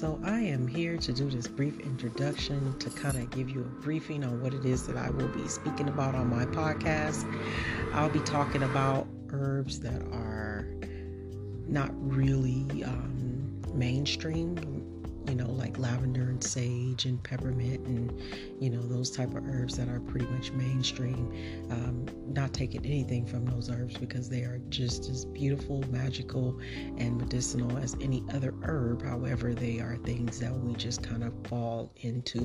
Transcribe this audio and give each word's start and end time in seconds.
So, 0.00 0.18
I 0.24 0.40
am 0.40 0.66
here 0.66 0.96
to 0.96 1.12
do 1.12 1.28
this 1.28 1.46
brief 1.46 1.78
introduction 1.80 2.74
to 2.78 2.88
kind 2.88 3.18
of 3.18 3.28
give 3.28 3.50
you 3.50 3.60
a 3.60 3.82
briefing 3.82 4.24
on 4.24 4.40
what 4.40 4.54
it 4.54 4.64
is 4.64 4.86
that 4.86 4.96
I 4.96 5.10
will 5.10 5.28
be 5.28 5.46
speaking 5.46 5.90
about 5.90 6.14
on 6.14 6.30
my 6.30 6.46
podcast. 6.46 7.30
I'll 7.92 8.08
be 8.08 8.20
talking 8.20 8.62
about 8.62 9.06
herbs 9.30 9.78
that 9.80 10.00
are 10.10 10.66
not 11.68 11.90
really 12.00 12.82
um, 12.82 13.60
mainstream, 13.74 14.79
you 15.30 15.36
know, 15.36 15.50
like 15.52 15.78
lavender 15.78 16.22
and 16.22 16.42
sage 16.42 17.04
and 17.04 17.22
peppermint 17.22 17.86
and, 17.86 18.20
you 18.60 18.68
know, 18.68 18.82
those 18.82 19.12
type 19.12 19.32
of 19.34 19.46
herbs 19.46 19.76
that 19.76 19.88
are 19.88 20.00
pretty 20.00 20.26
much 20.26 20.50
mainstream. 20.50 21.32
Um, 21.70 22.04
not 22.26 22.52
taking 22.52 22.84
anything 22.84 23.26
from 23.26 23.46
those 23.46 23.70
herbs 23.70 23.96
because 23.96 24.28
they 24.28 24.40
are 24.40 24.60
just 24.70 25.08
as 25.08 25.24
beautiful, 25.24 25.84
magical, 25.90 26.58
and 26.98 27.16
medicinal 27.16 27.76
as 27.78 27.96
any 28.00 28.24
other 28.34 28.54
herb. 28.62 29.02
However, 29.02 29.54
they 29.54 29.78
are 29.78 29.96
things 29.98 30.40
that 30.40 30.52
we 30.52 30.74
just 30.74 31.02
kind 31.02 31.22
of 31.22 31.32
fall 31.46 31.92
into 31.98 32.40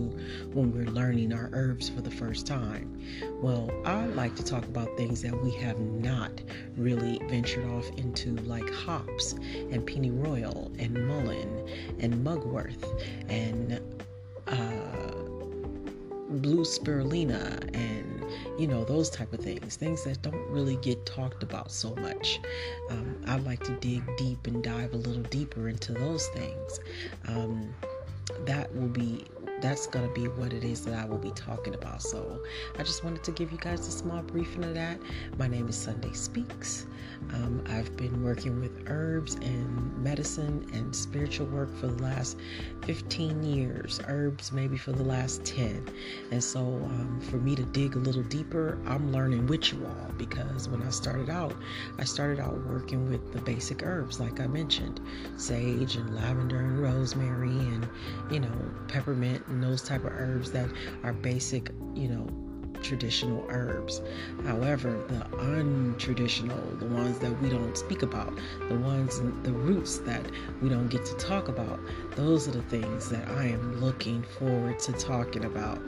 when 0.53 0.71
we're 0.71 0.85
learning 0.85 1.33
our 1.33 1.49
herbs 1.53 1.89
for 1.89 2.01
the 2.01 2.11
first 2.11 2.45
time. 2.45 3.01
Well, 3.41 3.71
I 3.83 4.05
like 4.07 4.35
to 4.35 4.45
talk 4.45 4.63
about 4.65 4.95
things 4.95 5.23
that 5.23 5.43
we 5.43 5.51
have 5.55 5.79
not 5.79 6.41
really 6.77 7.19
ventured 7.27 7.65
off 7.71 7.89
into, 7.97 8.35
like 8.43 8.69
hops 8.71 9.33
and 9.33 9.85
pennyroyal 9.87 10.71
and 10.77 10.93
mullein 11.07 11.67
and 11.99 12.23
mugwort 12.23 12.74
and 13.29 13.79
uh, 14.47 15.15
blue 16.29 16.63
spirulina 16.63 17.59
and 17.75 18.25
you 18.59 18.67
know 18.67 18.83
those 18.83 19.09
type 19.09 19.31
of 19.33 19.39
things 19.39 19.75
things 19.75 20.03
that 20.03 20.21
don't 20.21 20.49
really 20.49 20.75
get 20.77 21.05
talked 21.05 21.43
about 21.43 21.71
so 21.71 21.93
much. 21.95 22.39
Um, 22.89 23.21
i 23.27 23.37
like 23.37 23.63
to 23.65 23.71
dig 23.73 24.03
deep 24.17 24.47
and 24.47 24.63
dive 24.63 24.93
a 24.93 24.97
little 24.97 25.23
deeper 25.23 25.69
into 25.69 25.93
those 25.93 26.27
things. 26.29 26.79
Um, 27.27 27.73
that 28.45 28.73
will 28.75 28.87
be 28.87 29.25
that's 29.61 29.87
going 29.87 30.07
to 30.07 30.13
be 30.13 30.27
what 30.27 30.53
it 30.53 30.63
is 30.63 30.83
that 30.85 30.93
I 30.93 31.05
will 31.05 31.17
be 31.17 31.31
talking 31.31 31.73
about. 31.73 32.01
So 32.01 32.41
I 32.77 32.83
just 32.83 33.03
wanted 33.03 33.23
to 33.23 33.31
give 33.31 33.51
you 33.51 33.57
guys 33.57 33.87
a 33.87 33.91
small 33.91 34.21
briefing 34.21 34.63
of 34.63 34.73
that. 34.73 34.99
My 35.37 35.47
name 35.47 35.67
is 35.67 35.75
Sunday 35.75 36.11
Speaks. 36.13 36.85
Um, 37.33 37.63
I've 37.69 37.95
been 37.97 38.23
working 38.23 38.59
with 38.59 38.83
herbs 38.87 39.35
and 39.35 39.97
medicine 39.97 40.69
and 40.73 40.95
spiritual 40.95 41.47
work 41.47 41.75
for 41.77 41.87
the 41.87 42.03
last 42.03 42.37
15 42.85 43.43
years, 43.43 43.99
herbs 44.07 44.51
maybe 44.51 44.77
for 44.77 44.91
the 44.91 45.03
last 45.03 45.43
10. 45.45 45.87
And 46.31 46.43
so 46.43 46.59
um, 46.59 47.19
for 47.29 47.37
me 47.37 47.55
to 47.55 47.63
dig 47.63 47.95
a 47.95 47.99
little 47.99 48.23
deeper, 48.23 48.77
I'm 48.85 49.11
learning 49.11 49.47
with 49.47 49.71
you 49.71 49.85
all 49.85 50.11
because 50.17 50.67
when 50.69 50.83
I 50.83 50.89
started 50.89 51.29
out, 51.29 51.55
I 51.97 52.03
started 52.03 52.39
out 52.39 52.57
working 52.67 53.09
with 53.09 53.33
the 53.33 53.41
basic 53.41 53.83
herbs, 53.83 54.19
like 54.19 54.39
I 54.39 54.47
mentioned 54.47 54.99
sage 55.37 55.95
and 55.95 56.15
lavender 56.15 56.59
and 56.59 56.81
rosemary 56.81 57.49
and, 57.49 57.87
you 58.29 58.39
know, 58.39 58.51
peppermint 58.87 59.44
and 59.47 59.63
those 59.63 59.81
type 59.81 60.03
of 60.03 60.11
herbs 60.11 60.51
that 60.51 60.69
are 61.03 61.13
basic, 61.13 61.71
you 61.93 62.07
know, 62.07 62.27
traditional 62.85 63.45
herbs. 63.49 64.01
However, 64.43 64.91
the 65.07 65.25
untraditional, 65.37 66.79
the 66.79 66.85
ones 66.85 67.17
that 67.19 67.41
we 67.41 67.49
don't 67.49 67.75
speak 67.75 68.03
about, 68.03 68.37
the 68.69 68.75
ones, 68.75 69.19
the 69.43 69.51
roots 69.51 69.97
that 69.99 70.23
we 70.61 70.69
don't 70.69 70.87
get 70.87 71.03
to 71.05 71.15
talk 71.15 71.47
about, 71.47 71.79
those 72.15 72.47
are 72.47 72.51
the 72.51 72.61
things 72.63 73.09
that 73.09 73.27
I 73.29 73.45
am 73.45 73.81
looking 73.81 74.23
forward 74.37 74.79
to 74.79 74.93
talking 74.93 75.45
about. 75.45 75.79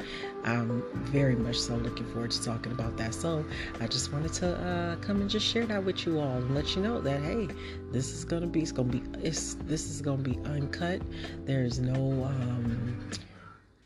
I'm 0.43 0.83
very 1.05 1.35
much 1.35 1.59
so 1.59 1.75
looking 1.75 2.05
forward 2.11 2.31
to 2.31 2.43
talking 2.43 2.71
about 2.71 2.97
that. 2.97 3.13
So 3.13 3.45
I 3.79 3.87
just 3.87 4.11
wanted 4.11 4.33
to 4.33 4.57
uh, 4.57 4.95
come 4.97 5.21
and 5.21 5.29
just 5.29 5.45
share 5.45 5.65
that 5.67 5.83
with 5.83 6.05
you 6.05 6.19
all 6.19 6.37
and 6.37 6.55
let 6.55 6.75
you 6.75 6.81
know 6.81 6.99
that 7.01 7.21
hey, 7.21 7.47
this 7.91 8.11
is 8.11 8.25
gonna 8.25 8.47
be, 8.47 8.61
it's 8.61 8.71
gonna 8.71 8.89
be, 8.89 9.03
it's 9.21 9.55
this 9.65 9.89
is 9.89 10.01
gonna 10.01 10.23
be 10.23 10.39
uncut. 10.45 11.01
There's 11.45 11.79
no 11.79 11.95
um, 12.23 12.97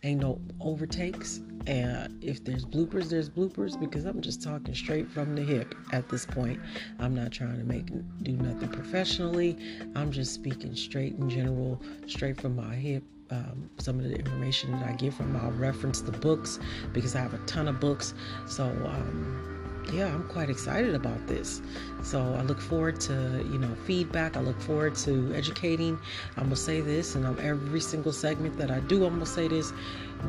ain't 0.04 0.22
no 0.22 0.40
overtakes. 0.60 1.42
And 1.68 2.24
if 2.24 2.44
there's 2.44 2.66
bloopers 2.66 3.10
there's 3.10 3.30
bloopers 3.30 3.80
because 3.80 4.06
i'm 4.06 4.20
just 4.20 4.42
talking 4.42 4.74
straight 4.74 5.08
from 5.12 5.36
the 5.36 5.44
hip 5.44 5.76
at 5.92 6.10
this 6.10 6.26
point. 6.26 6.60
I'm 7.00 7.14
not 7.14 7.32
trying 7.32 7.58
to 7.58 7.64
make 7.64 7.86
do 8.24 8.32
nothing 8.32 8.70
professionally. 8.70 9.58
I'm 9.96 10.12
just 10.12 10.34
speaking 10.34 10.76
straight 10.76 11.16
in 11.16 11.30
general 11.30 11.82
straight 12.08 12.42
from 12.42 12.56
my 12.56 12.74
hip. 12.76 13.04
Um, 13.30 13.70
some 13.78 13.98
of 13.98 14.04
the 14.04 14.16
information 14.16 14.72
that 14.74 14.90
i 14.90 14.92
get 14.92 15.14
from 15.14 15.34
i'll 15.38 15.52
reference 15.52 16.02
the 16.02 16.12
books 16.12 16.60
because 16.92 17.16
i 17.16 17.20
have 17.20 17.34
a 17.34 17.38
ton 17.46 17.68
of 17.68 17.80
books. 17.80 18.14
So 18.48 18.66
um, 18.66 19.61
yeah, 19.92 20.08
I'm 20.08 20.24
quite 20.28 20.50
excited 20.50 20.96
about 20.96 21.26
this. 21.28 21.62
So 22.04 22.22
I 22.22 22.42
look 22.42 22.60
forward 22.60 23.00
to, 23.02 23.46
you 23.52 23.58
know, 23.58 23.74
feedback. 23.86 24.38
I 24.38 24.42
look 24.42 24.60
forward 24.62 24.96
to 24.96 25.34
educating. 25.34 26.00
I'm 26.38 26.44
going 26.44 26.50
to 26.52 26.56
say 26.56 26.82
this, 26.82 27.16
and 27.16 27.26
on 27.26 27.40
every 27.40 27.82
single 27.82 28.14
segment 28.14 28.58
that 28.58 28.72
I 28.72 28.80
do, 28.82 29.06
I'm 29.06 29.16
going 29.16 29.20
to 29.22 29.26
say 29.26 29.48
this. 29.48 29.74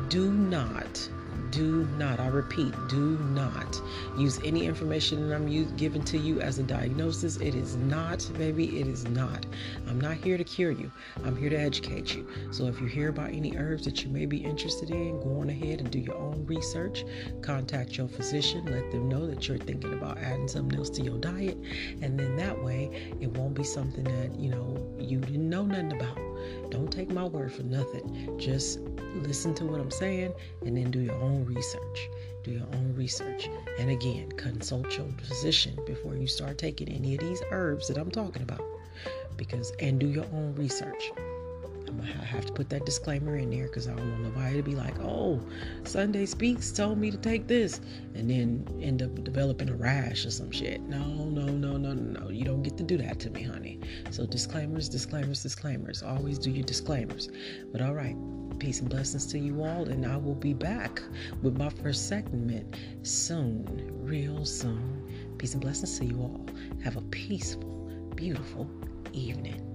Do 0.09 0.31
not 0.31 1.09
do 1.53 1.87
not, 1.99 2.19
I 2.19 2.27
repeat, 2.27 2.73
do 2.89 3.17
not 3.19 3.79
use 4.17 4.39
any 4.43 4.65
information 4.65 5.29
that 5.29 5.35
I'm 5.35 5.75
giving 5.75 6.03
to 6.05 6.17
you 6.17 6.41
as 6.41 6.57
a 6.57 6.63
diagnosis. 6.63 7.37
It 7.37 7.53
is 7.53 7.75
not, 7.75 8.27
baby, 8.39 8.79
it 8.79 8.87
is 8.87 9.07
not. 9.09 9.45
I'm 9.87 10.01
not 10.01 10.15
here 10.15 10.35
to 10.35 10.43
cure 10.43 10.71
you. 10.71 10.91
I'm 11.23 11.37
here 11.37 11.51
to 11.51 11.59
educate 11.59 12.15
you. 12.15 12.27
So 12.51 12.65
if 12.65 12.81
you 12.81 12.87
hear 12.87 13.09
about 13.09 13.29
any 13.29 13.55
herbs 13.55 13.85
that 13.85 14.03
you 14.03 14.09
may 14.09 14.25
be 14.25 14.37
interested 14.37 14.89
in, 14.89 15.19
go 15.19 15.41
on 15.41 15.51
ahead 15.51 15.79
and 15.79 15.91
do 15.91 15.99
your 15.99 16.17
own 16.17 16.43
research. 16.47 17.05
Contact 17.43 17.97
your 17.97 18.07
physician. 18.07 18.65
Let 18.65 18.91
them 18.91 19.07
know 19.07 19.27
that 19.27 19.47
you're 19.47 19.59
thinking 19.59 19.93
about 19.93 20.17
adding 20.17 20.47
something 20.47 20.77
else 20.77 20.89
to 20.91 21.03
your 21.03 21.19
diet. 21.19 21.57
And 22.01 22.19
then 22.19 22.35
that 22.37 22.63
way, 22.63 23.13
it 23.21 23.29
won't 23.37 23.53
be 23.53 23.63
something 23.63 24.05
that, 24.05 24.39
you 24.39 24.49
know, 24.49 24.83
you 24.97 25.19
didn't 25.19 25.49
know 25.49 25.65
nothing 25.65 25.91
about. 25.91 26.17
Don't 26.71 26.91
take 26.91 27.11
my 27.11 27.25
word 27.25 27.53
for 27.53 27.63
nothing. 27.63 28.39
Just 28.39 28.79
listen 29.15 29.53
to 29.53 29.65
what 29.65 29.79
I'm 29.79 29.91
saying 29.91 30.33
and 30.65 30.75
then 30.75 30.89
do 30.91 30.99
your 30.99 31.15
own 31.15 31.42
research. 31.43 32.09
Do 32.43 32.51
your 32.51 32.67
own 32.73 32.93
research. 32.95 33.49
And 33.79 33.89
again, 33.89 34.31
consult 34.33 34.97
your 34.97 35.07
physician 35.23 35.77
before 35.85 36.15
you 36.15 36.27
start 36.27 36.57
taking 36.57 36.89
any 36.89 37.15
of 37.15 37.21
these 37.21 37.41
herbs 37.51 37.87
that 37.87 37.97
I'm 37.97 38.11
talking 38.11 38.41
about. 38.41 38.63
Because 39.37 39.71
and 39.79 39.99
do 39.99 40.07
your 40.07 40.25
own 40.33 40.53
research. 40.55 41.11
I'm 41.87 41.99
gonna 41.99 42.25
have 42.25 42.45
to 42.47 42.53
put 42.53 42.69
that 42.69 42.85
disclaimer 42.85 43.37
in 43.37 43.51
there 43.51 43.67
because 43.67 43.87
I 43.87 43.93
don't 43.93 44.09
want 44.09 44.23
nobody 44.23 44.57
to 44.57 44.63
be 44.63 44.73
like, 44.73 44.99
"Oh, 44.99 45.39
Sunday 45.83 46.25
Speaks 46.25 46.71
told 46.71 46.97
me 46.97 47.11
to 47.11 47.17
take 47.17 47.45
this," 47.47 47.81
and 48.15 48.29
then 48.29 48.65
end 48.81 49.03
up 49.03 49.23
developing 49.23 49.69
a 49.69 49.75
rash 49.75 50.25
or 50.25 50.31
some 50.31 50.49
shit. 50.49 50.81
No, 50.81 51.03
no, 51.05 51.45
no, 51.45 51.77
no, 51.77 51.93
no, 51.93 51.93
no. 51.93 52.29
You 52.29 52.45
don't 52.45 52.63
get 52.63 52.77
to 52.77 52.83
do 52.83 52.97
that 52.97 53.19
to 53.19 53.29
me, 53.29 53.43
honey. 53.43 53.79
So 54.09 54.25
disclaimers, 54.25 54.89
disclaimers, 54.89 55.43
disclaimers. 55.43 56.01
Always 56.01 56.39
do 56.39 56.49
your 56.49 56.65
disclaimers. 56.65 57.29
But 57.71 57.81
all 57.81 57.93
right, 57.93 58.15
peace 58.59 58.79
and 58.79 58.89
blessings 58.89 59.25
to 59.27 59.39
you 59.39 59.63
all, 59.63 59.83
and 59.89 60.05
I 60.05 60.17
will 60.17 60.35
be 60.35 60.53
back 60.53 61.01
with 61.41 61.57
my 61.57 61.69
first 61.69 62.07
segment 62.07 62.75
soon, 63.03 63.89
real 64.03 64.45
soon. 64.45 65.03
Peace 65.37 65.53
and 65.53 65.61
blessings 65.61 65.97
to 65.99 66.05
you 66.05 66.17
all. 66.19 66.45
Have 66.83 66.97
a 66.97 67.01
peaceful, 67.01 67.91
beautiful 68.15 68.69
evening. 69.13 69.72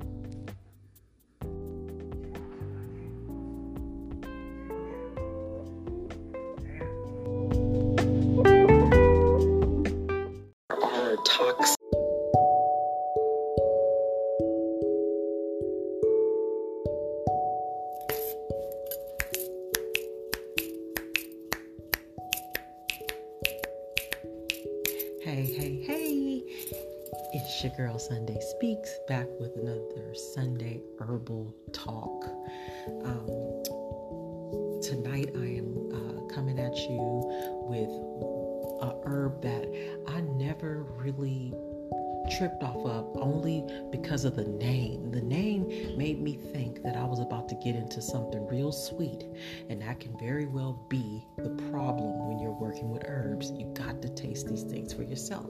That 49.88 50.00
can 50.00 50.14
very 50.18 50.44
well 50.44 50.84
be 50.90 51.24
the 51.38 51.48
problem 51.70 52.28
when 52.28 52.38
you're 52.38 52.52
working 52.52 52.90
with 52.90 53.04
herbs. 53.06 53.52
You 53.52 53.72
got 53.72 54.02
to 54.02 54.10
taste 54.10 54.46
these 54.46 54.62
things 54.62 54.92
for 54.92 55.02
yourself. 55.02 55.46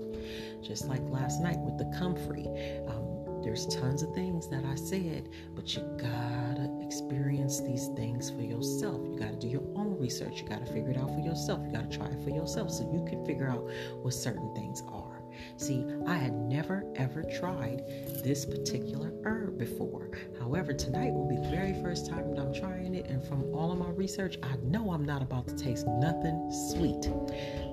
Just 0.62 0.87
like 0.87 1.02
last 1.08 1.40
night 1.43 1.58
with 1.58 1.76
the 1.76 1.93
comfrey. 1.99 2.46
Um, 2.87 3.43
there's 3.43 3.67
tons 3.67 4.02
of 4.02 4.14
things 4.14 4.49
that 4.49 4.64
I 4.64 4.76
said, 4.76 5.29
but 5.56 5.75
you 5.75 5.82
gotta 5.99 6.70
experience 6.81 7.61
these 7.61 7.88
things 7.96 8.31
for 8.31 8.43
yourself. 8.43 9.00
You 9.11 9.19
gotta 9.19 9.35
do 9.35 9.49
your 9.49 9.67
own 9.75 9.99
research. 9.99 10.43
You 10.43 10.49
gotta 10.49 10.67
figure 10.67 10.90
it 10.90 10.99
out 10.99 11.11
for 11.11 11.20
yourself. 11.20 11.61
You 11.67 11.73
gotta 11.73 11.88
try 11.88 12.06
it 12.06 12.23
for 12.23 12.31
yourself 12.31 12.70
so 12.70 12.88
you 12.93 13.05
can 13.08 13.26
figure 13.26 13.49
out 13.49 13.69
what 14.02 14.14
certain 14.14 14.55
things 14.55 14.85
are. 14.87 15.07
See, 15.56 15.85
I 16.06 16.14
had 16.17 16.32
never 16.32 16.85
ever 16.96 17.23
tried 17.38 17.82
this 18.25 18.44
particular 18.44 19.12
herb 19.25 19.58
before. 19.58 20.11
However, 20.38 20.73
tonight 20.73 21.12
will 21.12 21.29
be 21.29 21.37
the 21.37 21.50
very 21.50 21.75
first 21.82 22.08
time 22.08 22.31
that 22.31 22.40
I'm 22.40 22.55
trying 22.55 22.94
it, 22.94 23.06
and 23.06 23.25
from 23.25 23.44
all 23.55 23.73
of 23.73 23.79
my 23.79 23.90
research, 23.90 24.38
I 24.43 24.56
know 24.62 24.93
I'm 24.93 25.05
not 25.05 25.23
about 25.23 25.49
to 25.49 25.56
taste 25.56 25.87
nothing 25.87 26.50
sweet. 26.73 27.02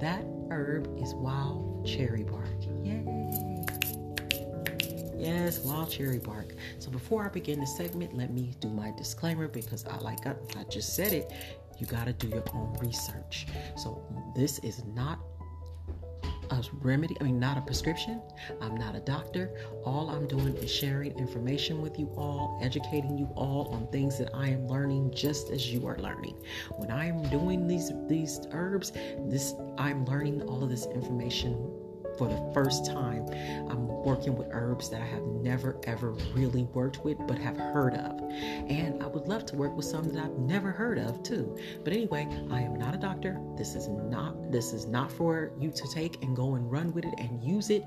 That 0.02 0.26
herb 0.52 0.98
is 1.02 1.14
wild 1.16 1.86
cherry 1.86 2.24
bark. 2.24 2.46
Yay! 2.84 3.04
Yes, 5.18 5.60
wild 5.60 5.90
cherry 5.90 6.20
bark. 6.20 6.54
So 6.80 6.92
before 6.92 7.26
I 7.26 7.30
begin 7.30 7.60
the 7.60 7.66
segment, 7.66 8.16
let 8.16 8.32
me 8.32 8.52
do 8.60 8.70
my 8.70 8.92
disclaimer 8.98 9.48
because 9.48 9.86
I 9.86 9.98
like 10.00 10.28
I, 10.28 10.36
I 10.58 10.64
just 10.66 10.96
said 10.96 11.14
it. 11.14 11.32
You 11.78 11.88
got 11.88 12.06
to 12.06 12.14
do 12.14 12.28
your 12.28 12.44
own 12.54 12.78
research. 12.80 13.48
So 13.76 14.02
this 14.36 14.60
is 14.60 14.84
not 14.94 15.20
a 16.60 16.76
remedy, 16.82 17.16
I 17.20 17.24
mean, 17.24 17.40
not 17.40 17.58
a 17.58 17.62
prescription. 17.62 18.22
I'm 18.62 18.76
not 18.76 18.96
a 18.96 19.00
doctor. 19.00 19.56
All 19.84 20.10
I'm 20.10 20.28
doing 20.28 20.56
is 20.58 20.72
sharing 20.72 21.18
information 21.18 21.82
with 21.82 22.00
you 22.00 22.12
all, 22.18 22.60
educating 22.62 23.18
you 23.18 23.30
all 23.36 23.70
on 23.74 23.88
things 23.88 24.18
that 24.20 24.30
I 24.34 24.50
am 24.50 24.68
learning 24.68 25.14
just 25.14 25.50
as 25.50 25.72
you 25.72 25.88
are 25.88 25.98
learning. 25.98 26.38
When 26.78 26.92
I 26.92 27.08
am 27.08 27.22
doing 27.30 27.68
these 27.68 27.92
these 28.08 28.40
herbs, 28.52 28.92
this 29.20 29.54
I'm 29.78 30.06
learning 30.06 30.44
all 30.44 30.64
of 30.64 30.70
this 30.70 30.86
information 30.88 31.85
for 32.18 32.28
the 32.28 32.54
first 32.54 32.86
time. 32.86 33.26
I'm 33.70 33.88
working 33.88 34.36
with 34.36 34.48
herbs 34.52 34.90
that 34.90 35.02
I 35.02 35.06
have 35.06 35.24
never 35.24 35.78
ever 35.86 36.12
really 36.34 36.64
worked 36.74 37.04
with 37.04 37.18
but 37.28 37.38
have 37.38 37.58
heard 37.58 37.96
of. 37.96 38.20
And 38.70 39.02
I 39.02 39.08
would 39.08 39.28
love 39.28 39.46
to 39.48 39.56
work 39.56 39.76
with 39.76 39.86
some 39.86 40.12
that 40.14 40.24
I've 40.24 40.38
never 40.38 40.72
heard 40.72 40.98
of 40.98 41.24
too. 41.24 41.58
But 41.84 41.94
anyway, 41.94 42.28
I 42.52 42.62
am 42.62 42.76
not 42.76 42.94
a 42.94 42.98
doctor. 42.98 43.40
This 43.58 43.76
is 43.76 43.88
not 43.88 44.52
this 44.52 44.74
is 44.74 44.86
not 44.86 45.12
for 45.12 45.52
you 45.60 45.72
to 45.72 45.88
take 45.94 46.24
and 46.24 46.36
go 46.36 46.56
and 46.56 46.72
run 46.72 46.94
with 46.94 47.06
it 47.06 47.14
and 47.18 47.44
use 47.44 47.70
it 47.70 47.86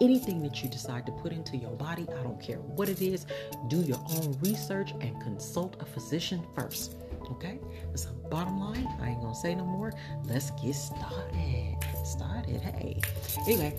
anything 0.00 0.42
that 0.42 0.62
you 0.62 0.68
decide 0.68 1.06
to 1.06 1.12
put 1.12 1.32
into 1.32 1.56
your 1.56 1.72
body, 1.72 2.06
I 2.18 2.22
don't 2.22 2.40
care 2.40 2.58
what 2.58 2.88
it 2.88 3.02
is, 3.02 3.26
do 3.68 3.80
your 3.80 4.00
own 4.16 4.36
research 4.40 4.92
and 5.00 5.20
consult 5.20 5.76
a 5.80 5.84
physician 5.84 6.44
first. 6.54 6.96
Okay? 7.32 7.58
So, 7.94 8.10
bottom 8.30 8.58
line, 8.58 8.88
I 9.00 9.10
ain't 9.10 9.20
gonna 9.20 9.34
say 9.34 9.54
no 9.54 9.64
more. 9.64 9.92
Let's 10.24 10.50
get 10.52 10.74
started. 10.74 11.76
Started, 12.08 12.62
hey. 12.62 13.02
Anyway, 13.46 13.78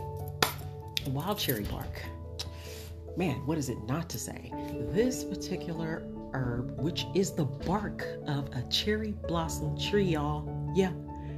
wild 1.07 1.39
cherry 1.39 1.63
bark. 1.63 2.03
Man, 3.17 3.37
what 3.47 3.57
is 3.57 3.69
it 3.69 3.77
not 3.87 4.07
to 4.09 4.19
say? 4.19 4.53
This 4.91 5.23
particular 5.23 6.03
herb, 6.33 6.79
which 6.79 7.07
is 7.15 7.31
the 7.31 7.45
bark 7.45 8.05
of 8.27 8.47
a 8.53 8.61
cherry 8.69 9.13
blossom 9.27 9.75
tree, 9.79 10.03
y'all. 10.03 10.47
Yeah, 10.75 10.91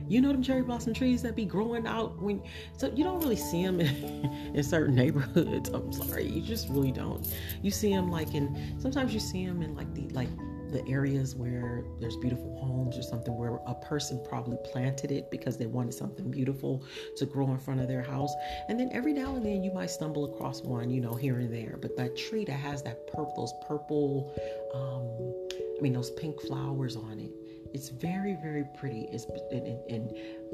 you 0.09 0.19
know 0.19 0.33
them 0.33 0.43
cherry 0.43 0.63
blossom 0.63 0.93
trees 0.93 1.21
that 1.21 1.33
be 1.33 1.45
growing 1.45 1.87
out 1.87 2.21
when 2.21 2.43
so 2.75 2.91
you 2.93 3.05
don't 3.05 3.21
really 3.21 3.37
see 3.37 3.63
them 3.63 3.79
in, 3.79 4.51
in, 4.53 4.61
certain 4.61 4.93
neighborhoods 4.93 5.69
i'm 5.69 5.93
sorry 5.93 6.27
you 6.27 6.41
just 6.41 6.67
really 6.67 6.91
don't 6.91 7.33
you 7.61 7.71
see 7.71 7.93
them 7.93 8.11
like 8.11 8.33
in 8.33 8.77
sometimes 8.77 9.13
you 9.13 9.21
see 9.21 9.45
them 9.45 9.61
in 9.61 9.73
like 9.73 9.91
the 9.93 10.09
like 10.09 10.27
the 10.71 10.87
areas 10.87 11.35
where 11.35 11.83
there's 11.99 12.15
beautiful 12.17 12.57
homes 12.59 12.97
or 12.97 13.03
something 13.03 13.35
where 13.35 13.59
a 13.67 13.75
person 13.75 14.23
probably 14.27 14.57
planted 14.63 15.11
it 15.11 15.29
because 15.29 15.57
they 15.57 15.65
wanted 15.65 15.93
something 15.93 16.29
beautiful 16.31 16.83
to 17.17 17.25
grow 17.25 17.49
in 17.51 17.57
front 17.57 17.79
of 17.79 17.87
their 17.87 18.01
house. 18.01 18.33
And 18.69 18.79
then 18.79 18.89
every 18.91 19.13
now 19.13 19.35
and 19.35 19.45
then 19.45 19.63
you 19.63 19.71
might 19.71 19.89
stumble 19.89 20.33
across 20.33 20.61
one, 20.61 20.89
you 20.89 21.01
know, 21.01 21.13
here 21.13 21.37
and 21.37 21.53
there. 21.53 21.77
But 21.81 21.95
that 21.97 22.17
tree 22.17 22.45
that 22.45 22.53
has 22.53 22.81
that 22.83 23.07
purple, 23.07 23.33
those 23.35 23.53
purple, 23.67 24.33
um, 24.73 25.77
I 25.77 25.81
mean, 25.81 25.93
those 25.93 26.11
pink 26.11 26.41
flowers 26.41 26.95
on 26.95 27.19
it. 27.19 27.31
It's 27.73 27.89
very, 27.89 28.37
very 28.41 28.65
pretty. 28.77 29.07
It's 29.11 29.25
and, 29.51 29.65
and, 29.65 29.79
and, 29.89 30.11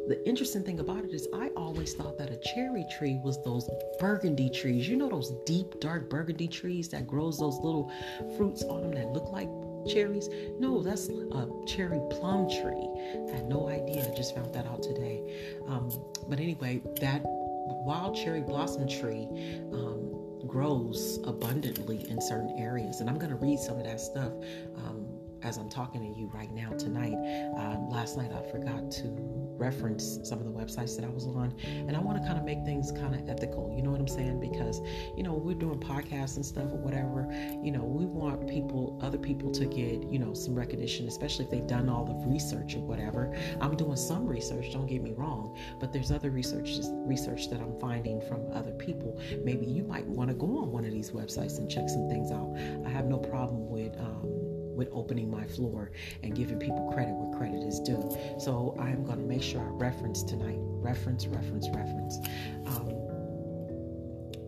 the 0.08 0.26
interesting 0.26 0.64
thing 0.64 0.80
about 0.80 1.04
it 1.04 1.14
is, 1.14 1.28
I 1.34 1.50
always 1.58 1.94
thought 1.94 2.18
that 2.18 2.30
a 2.30 2.38
cherry 2.38 2.86
tree 2.98 3.20
was 3.24 3.44
those 3.44 3.70
burgundy 4.00 4.50
trees. 4.50 4.88
You 4.88 4.96
know 4.96 5.10
those 5.10 5.34
deep, 5.46 5.80
dark 5.82 6.10
burgundy 6.10 6.48
trees 6.48 6.88
that 6.90 7.08
grows 7.08 7.40
those 7.40 7.58
little 7.58 7.92
fruits 8.38 8.64
on 8.64 8.84
them 8.84 8.92
that 8.92 9.12
look 9.12 9.30
like 9.32 9.50
cherries. 9.88 10.30
No, 10.60 10.82
that's 10.82 11.10
a 11.10 11.48
cherry 11.66 12.00
plum 12.12 12.50
tree. 12.50 12.90
I 13.30 13.36
had 13.36 13.48
no 13.48 13.70
idea. 13.70 14.10
I 14.12 14.16
just 14.16 14.36
found 14.36 14.54
that 14.54 14.66
out 14.66 14.84
today. 14.84 15.24
Um, 15.68 15.90
but 16.28 16.40
anyway, 16.40 16.82
that 17.02 17.22
wild 17.24 18.16
cherry 18.16 18.42
blossom 18.42 18.88
tree 18.88 19.28
um, 19.74 20.14
grows 20.46 21.20
abundantly 21.24 22.10
in 22.10 22.22
certain 22.22 22.58
areas. 22.58 23.00
And 23.00 23.10
I'm 23.10 23.18
going 23.18 23.32
to 23.32 23.38
read 23.38 23.60
some 23.60 23.78
of 23.78 23.86
that 23.86 24.00
stuff. 24.00 24.32
Um, 24.78 25.07
as 25.44 25.58
I'm 25.58 25.70
talking 25.70 26.02
to 26.02 26.20
you 26.20 26.30
right 26.34 26.52
now 26.52 26.70
tonight. 26.72 27.16
Uh, 27.58 27.78
last 27.90 28.18
night 28.18 28.32
I 28.32 28.42
forgot 28.52 28.92
to 28.92 29.38
reference 29.58 30.20
some 30.24 30.40
of 30.40 30.46
the 30.46 30.52
websites 30.52 30.96
that 30.96 31.06
I 31.06 31.10
was 31.10 31.26
on, 31.26 31.54
and 31.64 31.96
I 31.96 32.00
want 32.00 32.22
to 32.22 32.28
kind 32.28 32.38
of 32.38 32.46
make 32.46 32.64
things 32.64 32.92
kind 32.92 33.16
of 33.16 33.28
ethical. 33.28 33.74
You 33.76 33.82
know 33.82 33.92
what 33.92 34.00
I'm 34.00 34.08
saying? 34.08 34.40
Because 34.40 34.82
you 35.16 35.24
know 35.24 35.34
we're 35.34 35.56
doing 35.56 35.80
podcasts 35.80 36.36
and 36.36 36.46
stuff 36.46 36.72
or 36.72 36.78
whatever. 36.78 37.28
You 37.64 37.72
know 37.72 37.84
we 37.84 38.06
want 38.06 38.48
people, 38.48 39.00
other 39.02 39.18
people, 39.18 39.52
to 39.52 39.66
get 39.66 40.04
you 40.10 40.20
know 40.20 40.34
some 40.34 40.56
recognition, 40.56 41.08
especially 41.08 41.46
if 41.46 41.52
they've 41.52 41.68
done 41.68 41.90
all 41.90 42.06
the 42.06 42.28
research 42.28 42.76
or 42.76 42.80
whatever. 42.80 43.36
I'm 43.62 43.76
doing 43.76 43.98
some 43.98 44.28
research. 44.28 44.72
Don't 44.72 44.88
get 44.88 45.02
me 45.02 45.14
wrong, 45.14 45.58
but 45.80 45.92
there's 45.92 46.12
other 46.12 46.30
research 46.30 46.78
research 47.06 47.50
that 47.50 47.60
I'm 47.60 47.80
finding 47.80 48.22
from 48.22 48.52
other 48.54 48.72
people. 48.72 49.20
Maybe 49.44 49.66
you 49.66 49.84
might 49.84 50.06
want 50.06 50.30
to 50.30 50.36
go 50.36 50.58
on 50.60 50.72
one 50.72 50.86
of 50.86 50.92
these 50.92 51.12
websites 51.12 51.58
and 51.58 51.70
check 51.70 51.90
some 51.90 52.08
things 52.10 52.32
out. 52.32 52.56
I 52.86 52.90
have 52.90 53.06
no 53.06 53.18
problem 53.18 53.70
with. 53.70 53.98
Um, 54.00 54.37
with 54.78 54.88
opening 54.92 55.30
my 55.30 55.46
floor 55.46 55.92
and 56.24 56.36
giving 56.36 56.60
people 56.60 56.90
credit 56.94 57.14
where 57.14 57.38
credit 57.38 57.64
is 57.68 57.80
due. 57.80 58.16
So 58.40 58.76
I'm 58.80 59.04
going 59.04 59.18
to 59.20 59.26
make 59.26 59.44
sure 59.44 59.60
I 59.60 59.66
reference 59.72 60.24
tonight. 60.24 60.60
Reference, 60.60 61.28
reference, 61.28 61.68
reference. 61.70 62.20
Um, 62.68 62.94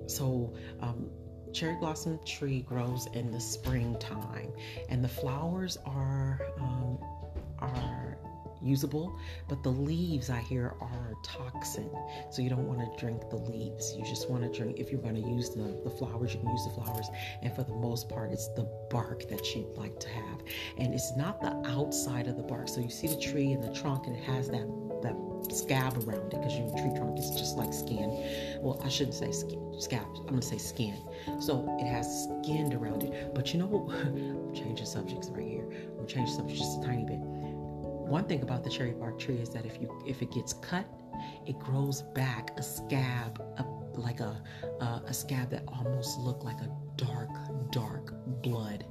so, 0.08 0.54
um, 0.80 1.10
cherry 1.52 1.76
blossom 1.80 2.20
tree 2.26 2.62
grows 2.62 3.08
in 3.14 3.32
the 3.32 3.40
springtime, 3.40 4.52
and 4.90 5.04
the 5.04 5.10
flowers 5.10 5.78
are 5.86 6.40
um, 6.60 7.00
usable, 8.62 9.18
but 9.48 9.64
the 9.64 9.70
leaves 9.70 10.30
I 10.30 10.40
hear 10.40 10.74
are 10.82 11.14
toxin. 11.24 11.90
So 12.32 12.42
you 12.42 12.50
don't 12.50 12.68
want 12.68 12.80
to 12.80 13.00
drink 13.00 13.30
the 13.30 13.38
leaves. 13.38 13.96
You 13.96 14.04
just 14.04 14.30
want 14.30 14.44
to 14.44 14.58
drink, 14.58 14.80
if 14.80 14.92
you're 14.92 15.02
going 15.02 15.16
to 15.16 15.28
use 15.28 15.50
the, 15.50 15.80
the 15.84 15.90
flowers, 15.90 16.34
you 16.34 16.40
can 16.40 16.50
use 16.50 16.66
the 16.66 16.82
flowers. 16.82 17.08
And 17.42 17.54
for 17.56 17.64
the 17.64 17.74
most 17.74 18.10
part, 18.10 18.32
it's 18.32 18.48
the 18.50 18.70
bark 18.90 19.28
that 19.30 19.56
you'd 19.56 19.78
like 19.78 20.00
to 20.00 20.10
have. 20.10 20.42
And 20.78 20.94
it's 20.94 21.16
not 21.16 21.42
the 21.42 21.56
outside 21.70 22.28
of 22.28 22.38
the 22.38 22.44
bark. 22.44 22.68
So 22.68 22.82
you 22.82 22.90
see 22.90 23.08
the 23.08 23.20
tree 23.20 23.52
and 23.52 23.64
the 23.64 23.74
trunk, 23.74 24.08
and 24.08 24.16
it 24.16 24.24
has 24.24 24.50
that, 24.50 24.68
that 25.02 25.16
scab 25.54 25.98
around 26.06 26.34
it 26.34 26.42
because 26.42 26.58
your 26.58 26.70
tree 26.78 26.92
trunk 26.96 27.18
is 27.18 27.32
just 27.32 27.58
like 27.58 27.74
skin. 27.74 28.10
Well, 28.62 28.82
I 28.84 28.90
shouldn't 28.90 29.16
say 29.16 29.32
skin, 29.32 29.74
scab. 29.80 30.06
I'm 30.28 30.40
to 30.40 30.46
say 30.46 30.58
skin. 30.58 30.98
So 31.40 31.66
it 31.80 31.88
has 31.88 32.28
skin 32.44 32.74
around 32.74 33.04
it. 33.04 33.34
But 33.34 33.54
you 33.54 33.60
know 33.60 33.68
what? 33.68 33.96
I'm 34.06 34.54
changing 34.54 34.86
subjects 34.86 35.30
right 35.30 35.48
here. 35.48 35.70
I'm 35.72 35.96
going 35.96 36.08
to 36.08 36.14
change 36.14 36.30
the 36.30 36.36
subject 36.38 36.60
just 36.60 36.82
a 36.82 36.86
tiny 36.86 37.06
bit 37.06 37.20
one 38.10 38.26
thing 38.26 38.42
about 38.42 38.64
the 38.64 38.70
cherry 38.70 38.92
bark 38.92 39.20
tree 39.20 39.38
is 39.38 39.50
that 39.52 39.66
if 39.66 39.80
you 39.80 40.02
if 40.06 40.22
it 40.22 40.32
gets 40.32 40.54
cut, 40.54 40.86
it 41.46 41.58
grows 41.60 42.02
back 42.02 42.52
a 42.58 42.64
scab, 42.64 43.40
a, 43.58 43.64
like 44.00 44.20
a, 44.20 44.42
a 44.82 45.04
a 45.08 45.14
scab 45.14 45.50
that 45.52 45.64
almost 45.68 46.20
look 46.20 46.44
like 46.44 46.60
a 46.62 46.70
dark 46.96 47.30
dark 47.72 48.14
blood. 48.42 48.86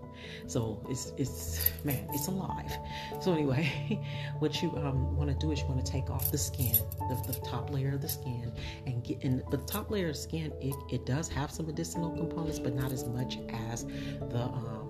So 0.46 0.84
it's 0.88 1.12
it's 1.16 1.72
man, 1.84 2.06
it's 2.12 2.28
alive. 2.28 2.72
So 3.20 3.32
anyway, 3.32 4.00
what 4.38 4.62
you 4.62 4.70
um, 4.76 5.16
want 5.16 5.30
to 5.30 5.36
do 5.36 5.52
is 5.52 5.60
you 5.60 5.66
want 5.66 5.84
to 5.84 5.90
take 5.90 6.10
off 6.10 6.30
the 6.30 6.38
skin, 6.38 6.74
the, 7.08 7.32
the, 7.32 7.38
top 7.40 7.70
layer 7.70 7.94
of 7.94 8.02
the 8.02 8.08
skin, 8.08 8.52
and 8.86 9.04
get 9.04 9.22
in. 9.22 9.42
The 9.50 9.58
top 9.58 9.90
layer 9.90 10.10
of 10.10 10.16
skin, 10.16 10.52
it, 10.60 10.74
it 10.90 11.06
does 11.06 11.28
have 11.28 11.50
some 11.50 11.66
medicinal 11.66 12.10
components, 12.10 12.58
but 12.58 12.74
not 12.74 12.92
as 12.92 13.04
much 13.04 13.38
as 13.70 13.84
the 13.84 14.42
um, 14.42 14.87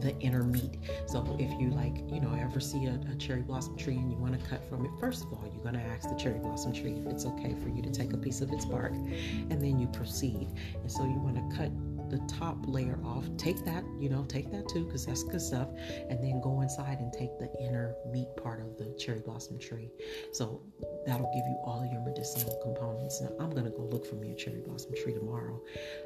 the 0.00 0.18
inner 0.20 0.42
meat. 0.42 0.78
So 1.06 1.36
if 1.38 1.50
you 1.60 1.70
like, 1.70 1.98
you 2.10 2.20
know, 2.20 2.36
ever 2.40 2.60
see 2.60 2.86
a, 2.86 3.00
a 3.10 3.14
cherry 3.16 3.42
blossom 3.42 3.76
tree 3.76 3.96
and 3.96 4.10
you 4.10 4.18
want 4.18 4.40
to 4.40 4.48
cut 4.48 4.68
from 4.68 4.84
it, 4.84 4.90
first 4.98 5.24
of 5.24 5.32
all, 5.32 5.44
you're 5.52 5.62
going 5.62 5.74
to 5.74 5.90
ask 5.90 6.08
the 6.08 6.16
cherry 6.16 6.38
blossom 6.38 6.72
tree 6.72 6.92
if 6.92 7.06
it's 7.06 7.26
okay 7.26 7.54
for 7.62 7.68
you 7.68 7.82
to 7.82 7.90
take 7.90 8.12
a 8.12 8.16
piece 8.16 8.40
of 8.40 8.52
its 8.52 8.64
bark, 8.64 8.92
and 8.92 9.62
then 9.62 9.78
you 9.78 9.86
proceed. 9.88 10.48
And 10.74 10.90
so 10.90 11.04
you 11.04 11.18
want 11.20 11.36
to 11.36 11.56
cut 11.56 11.70
the 12.10 12.18
top 12.26 12.56
layer 12.66 12.98
off. 13.04 13.24
Take 13.36 13.64
that, 13.64 13.84
you 13.98 14.08
know, 14.08 14.24
take 14.28 14.50
that 14.50 14.68
too, 14.68 14.84
because 14.84 15.06
that's 15.06 15.22
good 15.22 15.40
stuff. 15.40 15.68
And 16.08 16.22
then 16.22 16.40
go 16.40 16.60
inside 16.60 16.98
and 16.98 17.12
take 17.12 17.38
the 17.38 17.50
inner 17.60 17.94
meat 18.10 18.28
part 18.36 18.60
of 18.60 18.76
the 18.76 18.94
cherry 18.98 19.20
blossom 19.20 19.58
tree. 19.58 19.90
So 20.32 20.62
that'll 21.06 21.30
give 21.32 21.46
you 21.46 21.58
all 21.64 21.88
your 21.90 22.00
medicinal 22.02 22.58
components. 22.62 23.20
Now 23.20 23.30
I'm 23.38 23.50
gonna 23.50 23.70
go 23.70 23.82
look 23.84 24.06
for 24.06 24.16
me 24.16 24.32
a 24.32 24.34
cherry 24.34 24.60
blossom 24.60 24.92
tree 25.02 25.14
tomorrow. 25.14 25.60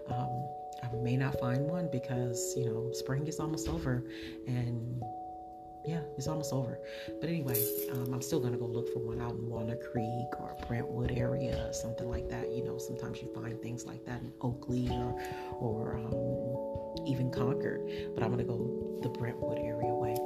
Um, 0.08 0.48
I 0.82 0.94
may 1.02 1.16
not 1.16 1.38
find 1.40 1.66
one 1.66 1.88
because, 1.90 2.54
you 2.56 2.66
know, 2.66 2.90
spring 2.92 3.26
is 3.26 3.40
almost 3.40 3.68
over 3.68 4.04
and 4.46 5.02
yeah, 5.86 6.00
it's 6.16 6.26
almost 6.26 6.52
over. 6.52 6.78
But 7.20 7.28
anyway, 7.28 7.62
um, 7.92 8.12
I'm 8.12 8.22
still 8.22 8.40
gonna 8.40 8.56
go 8.56 8.66
look 8.66 8.92
for 8.92 9.00
one 9.00 9.20
out 9.20 9.32
in 9.32 9.46
Walnut 9.46 9.80
Creek 9.80 10.40
or 10.40 10.56
Brentwood 10.66 11.12
area, 11.16 11.72
something 11.72 12.08
like 12.08 12.28
that. 12.30 12.50
You 12.52 12.64
know, 12.64 12.78
sometimes 12.78 13.20
you 13.20 13.28
find 13.34 13.60
things 13.60 13.84
like 13.84 14.04
that 14.06 14.20
in 14.20 14.32
Oakley 14.40 14.88
or, 14.90 15.20
or 15.60 15.96
um, 15.96 17.06
even 17.06 17.30
Concord. 17.30 17.90
But 18.14 18.22
I'm 18.22 18.30
gonna 18.30 18.44
go 18.44 18.98
the 19.02 19.10
Brentwood 19.10 19.58
area 19.58 19.94
way. 19.94 20.16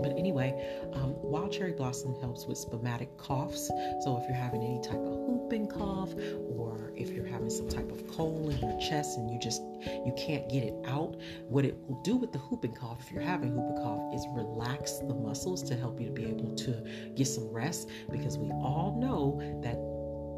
But 0.00 0.12
anyway, 0.16 0.54
um, 0.94 1.14
wild 1.22 1.52
cherry 1.52 1.72
blossom 1.72 2.14
helps 2.20 2.46
with 2.46 2.58
spasmodic 2.58 3.16
coughs. 3.16 3.68
So 4.02 4.18
if 4.20 4.28
you're 4.28 4.36
having 4.36 4.62
any 4.62 4.80
type 4.80 5.04
of 5.04 5.16
whooping 5.16 5.68
cough 5.68 6.14
or 6.56 6.92
if 6.96 7.10
you're 7.10 7.26
having 7.26 7.50
some 7.50 7.68
type 7.68 7.90
of 7.90 8.06
cold 8.08 8.52
in 8.52 8.58
your 8.60 8.80
chest 8.80 9.18
and 9.18 9.30
you 9.30 9.38
just 9.38 9.62
you 9.84 10.12
can't 10.16 10.48
get 10.48 10.64
it 10.64 10.74
out, 10.86 11.16
what 11.48 11.64
it 11.64 11.76
will 11.86 12.02
do 12.02 12.16
with 12.16 12.32
the 12.32 12.38
whooping 12.38 12.74
cough, 12.74 12.98
if 13.00 13.12
you're 13.12 13.22
having 13.22 13.54
whooping 13.54 13.82
cough, 13.82 14.14
is 14.14 14.26
relax 14.32 14.98
the 14.98 15.14
muscles 15.14 15.62
to 15.62 15.76
help 15.76 16.00
you 16.00 16.06
to 16.06 16.12
be 16.12 16.24
able 16.24 16.54
to 16.54 16.84
get 17.14 17.26
some 17.26 17.48
rest 17.48 17.88
because 18.10 18.38
we 18.38 18.50
all 18.50 18.96
know 18.98 19.38
that 19.62 19.76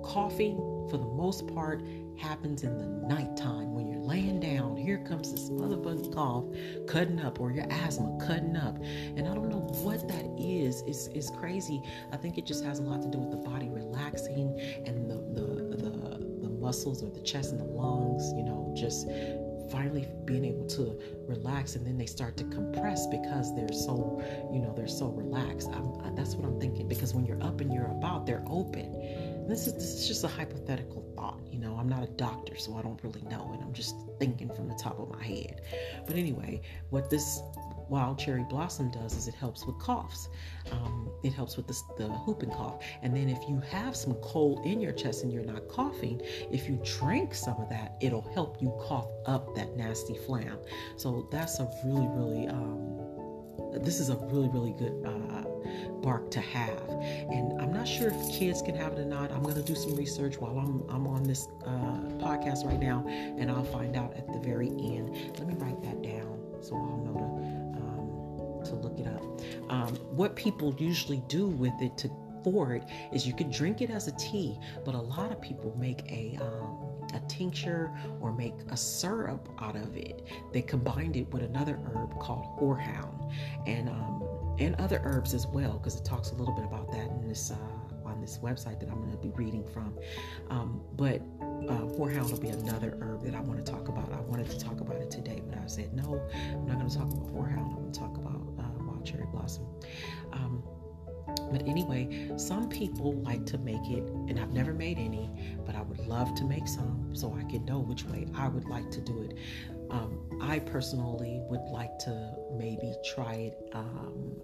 coughing 0.02 0.56
for 0.90 0.96
the 0.96 1.06
most 1.06 1.46
part 1.54 1.82
happens 2.16 2.62
in 2.62 2.76
the 2.76 2.86
nighttime 3.06 3.74
when 3.74 3.86
you're 3.86 4.00
laying 4.00 4.40
down. 4.40 4.76
Here 4.76 4.98
comes 4.98 5.32
this 5.32 5.48
motherfucking 5.48 6.14
cough 6.14 6.44
cutting 6.86 7.20
up 7.20 7.40
or 7.40 7.50
your 7.50 7.64
asthma 7.70 8.18
cutting 8.26 8.56
up. 8.56 8.76
And 9.16 9.26
I 9.26 9.34
don't 9.34 9.48
know 9.48 9.60
what 9.82 10.06
that 10.08 10.26
is. 10.38 10.82
It's, 10.86 11.06
it's 11.08 11.30
crazy. 11.30 11.82
I 12.12 12.16
think 12.16 12.36
it 12.36 12.44
just 12.44 12.64
has 12.64 12.78
a 12.78 12.82
lot 12.82 13.02
to 13.02 13.08
do 13.08 13.18
with 13.18 13.30
the 13.30 13.48
body 13.48 13.68
relaxing 13.70 14.58
and 14.86 15.10
the, 15.10 15.16
the, 15.40 15.76
the, 15.76 15.90
the 16.42 16.48
muscles 16.48 17.02
or 17.02 17.10
the 17.10 17.22
chest 17.22 17.52
and 17.52 17.60
the 17.60 17.64
lungs, 17.64 18.32
you 18.34 18.42
know, 18.42 18.72
just 18.76 19.08
finally 19.70 20.08
being 20.24 20.44
able 20.44 20.66
to 20.66 20.98
relax 21.28 21.76
and 21.76 21.86
then 21.86 21.96
they 21.96 22.06
start 22.06 22.36
to 22.36 22.44
compress 22.44 23.06
because 23.06 23.54
they're 23.54 23.72
so 23.72 24.20
you 24.52 24.58
know 24.58 24.72
they're 24.76 24.88
so 24.88 25.06
relaxed 25.08 25.68
I'm, 25.68 26.14
that's 26.16 26.34
what 26.34 26.44
i'm 26.44 26.58
thinking 26.60 26.88
because 26.88 27.14
when 27.14 27.24
you're 27.24 27.42
up 27.42 27.60
and 27.60 27.72
you're 27.72 27.86
about 27.86 28.26
they're 28.26 28.44
open 28.48 28.92
this 29.48 29.66
is 29.66 29.74
this 29.74 29.94
is 29.94 30.08
just 30.08 30.24
a 30.24 30.28
hypothetical 30.28 31.04
thought 31.16 31.40
you 31.50 31.58
know? 31.58 31.76
I'm 31.78 31.88
not 31.88 32.02
a 32.02 32.12
doctor 32.12 32.56
so 32.56 32.76
i 32.76 32.82
don't 32.82 33.02
really 33.02 33.22
know 33.22 33.50
and 33.52 33.62
i'm 33.62 33.72
just 33.72 33.94
thinking 34.18 34.48
from 34.54 34.68
the 34.68 34.74
top 34.74 34.98
of 34.98 35.10
my 35.10 35.22
head. 35.22 35.62
But 36.06 36.16
anyway 36.16 36.60
what 36.90 37.10
this 37.10 37.40
wild 37.90 38.18
cherry 38.18 38.44
blossom 38.44 38.88
does 38.90 39.14
is 39.14 39.26
it 39.26 39.34
helps 39.34 39.66
with 39.66 39.76
coughs. 39.78 40.28
Um, 40.70 41.10
it 41.24 41.32
helps 41.32 41.56
with 41.56 41.66
the, 41.66 41.76
the 41.98 42.08
whooping 42.08 42.50
cough. 42.50 42.82
And 43.02 43.14
then 43.14 43.28
if 43.28 43.40
you 43.48 43.60
have 43.68 43.96
some 43.96 44.14
cold 44.22 44.64
in 44.64 44.80
your 44.80 44.92
chest 44.92 45.24
and 45.24 45.32
you're 45.32 45.44
not 45.44 45.66
coughing 45.68 46.22
if 46.52 46.68
you 46.68 46.80
drink 46.84 47.34
some 47.34 47.60
of 47.60 47.68
that 47.68 47.96
it'll 48.00 48.30
help 48.32 48.62
you 48.62 48.72
cough 48.80 49.08
up 49.26 49.54
that 49.56 49.76
nasty 49.76 50.16
phlegm. 50.26 50.58
So 50.96 51.28
that's 51.32 51.58
a 51.58 51.68
really 51.84 52.06
really 52.08 52.46
um, 52.46 53.09
this 53.72 54.00
is 54.00 54.10
a 54.10 54.16
really 54.16 54.48
really 54.48 54.72
good 54.72 55.04
uh, 55.04 55.44
bark 56.00 56.30
to 56.30 56.40
have. 56.40 56.88
And 56.88 57.60
I'm 57.60 57.72
not 57.72 57.86
sure 57.86 58.08
if 58.08 58.38
kids 58.38 58.62
can 58.62 58.74
have 58.74 58.94
it 58.94 59.00
or 59.00 59.04
not. 59.04 59.30
I'm 59.30 59.42
going 59.42 59.54
to 59.54 59.62
do 59.62 59.74
some 59.74 59.94
research 59.96 60.38
while 60.38 60.58
I'm, 60.58 60.82
I'm 60.88 61.06
on 61.06 61.22
this 61.22 61.48
uh, 61.64 62.00
podcast 62.18 62.64
right 62.64 62.80
now, 62.80 63.04
and 63.06 63.50
I'll 63.50 63.64
find 63.64 63.96
out 63.96 64.14
at 64.16 64.26
the 64.32 64.38
very 64.38 64.68
end. 64.68 65.14
Let 65.38 65.46
me 65.46 65.54
write 65.54 65.82
that 65.82 66.02
down 66.02 66.40
so 66.60 66.76
I'll 66.76 66.98
know 66.98 68.62
to, 68.64 68.72
um, 68.72 68.80
to 68.80 68.88
look 68.88 68.98
it 68.98 69.06
up. 69.06 69.22
Um, 69.70 69.94
what 70.16 70.36
people 70.36 70.74
usually 70.78 71.22
do 71.28 71.48
with 71.48 71.72
it 71.80 71.96
to 71.98 72.10
for 72.42 72.72
it 72.74 72.84
is 73.12 73.26
you 73.26 73.34
can 73.34 73.50
drink 73.50 73.82
it 73.82 73.90
as 73.90 74.08
a 74.08 74.12
tea, 74.12 74.58
but 74.84 74.94
a 74.94 75.00
lot 75.00 75.30
of 75.30 75.40
people 75.42 75.74
make 75.78 76.10
a 76.10 76.38
um, 76.40 76.89
a 77.14 77.20
tincture 77.28 77.90
or 78.20 78.32
make 78.32 78.54
a 78.70 78.76
syrup 78.76 79.48
out 79.60 79.76
of 79.76 79.96
it. 79.96 80.26
They 80.52 80.62
combined 80.62 81.16
it 81.16 81.32
with 81.32 81.42
another 81.42 81.78
herb 81.86 82.18
called 82.20 82.46
horehound, 82.58 83.32
and 83.66 83.88
um, 83.88 84.56
and 84.58 84.74
other 84.76 85.00
herbs 85.04 85.34
as 85.34 85.46
well, 85.46 85.78
because 85.78 85.96
it 85.96 86.04
talks 86.04 86.32
a 86.32 86.34
little 86.34 86.54
bit 86.54 86.64
about 86.64 86.90
that 86.92 87.08
in 87.08 87.28
this 87.28 87.50
uh, 87.50 88.06
on 88.06 88.20
this 88.20 88.38
website 88.38 88.80
that 88.80 88.90
I'm 88.90 88.98
going 89.00 89.12
to 89.12 89.18
be 89.18 89.30
reading 89.30 89.64
from. 89.72 89.96
Um, 90.48 90.80
but 90.96 91.22
uh, 91.68 91.86
horehound 91.96 92.30
will 92.30 92.40
be 92.40 92.48
another 92.48 92.98
herb 93.00 93.24
that 93.24 93.34
I 93.34 93.40
want 93.40 93.64
to 93.64 93.72
talk 93.72 93.88
about. 93.88 94.12
I 94.12 94.20
wanted 94.20 94.50
to 94.50 94.58
talk 94.58 94.80
about 94.80 94.96
it 94.96 95.10
today, 95.10 95.42
but 95.48 95.58
I 95.58 95.66
said 95.66 95.94
no, 95.94 96.20
I'm 96.34 96.66
not 96.66 96.78
going 96.78 96.90
to 96.90 96.96
talk 96.96 97.12
about 97.12 97.28
horehound. 97.32 97.70
I'm 97.70 97.74
going 97.76 97.92
to 97.92 98.00
talk 98.00 98.16
about 98.16 98.42
uh, 98.58 98.70
wild 99.00 99.06
cherry 99.06 99.26
blossom. 99.32 99.66
Um, 100.32 100.62
but 101.50 101.66
anyway, 101.66 102.30
some 102.36 102.68
people 102.68 103.14
like 103.22 103.44
to 103.46 103.58
make 103.58 103.88
it, 103.90 104.04
and 104.28 104.38
I've 104.38 104.52
never 104.52 104.72
made 104.72 104.98
any, 104.98 105.30
but 105.66 105.74
I 105.74 105.82
would 105.82 106.06
love 106.06 106.34
to 106.36 106.44
make 106.44 106.68
some 106.68 107.10
so 107.12 107.36
I 107.38 107.42
can 107.50 107.64
know 107.64 107.80
which 107.80 108.04
way 108.04 108.26
I 108.34 108.48
would 108.48 108.66
like 108.68 108.90
to 108.92 109.00
do 109.00 109.22
it. 109.22 109.36
Um, 109.90 110.20
I 110.40 110.60
personally 110.60 111.40
would 111.48 111.64
like 111.72 111.98
to 112.00 112.34
maybe 112.56 112.94
try 113.14 113.34
it 113.34 113.70
um, 113.72 114.40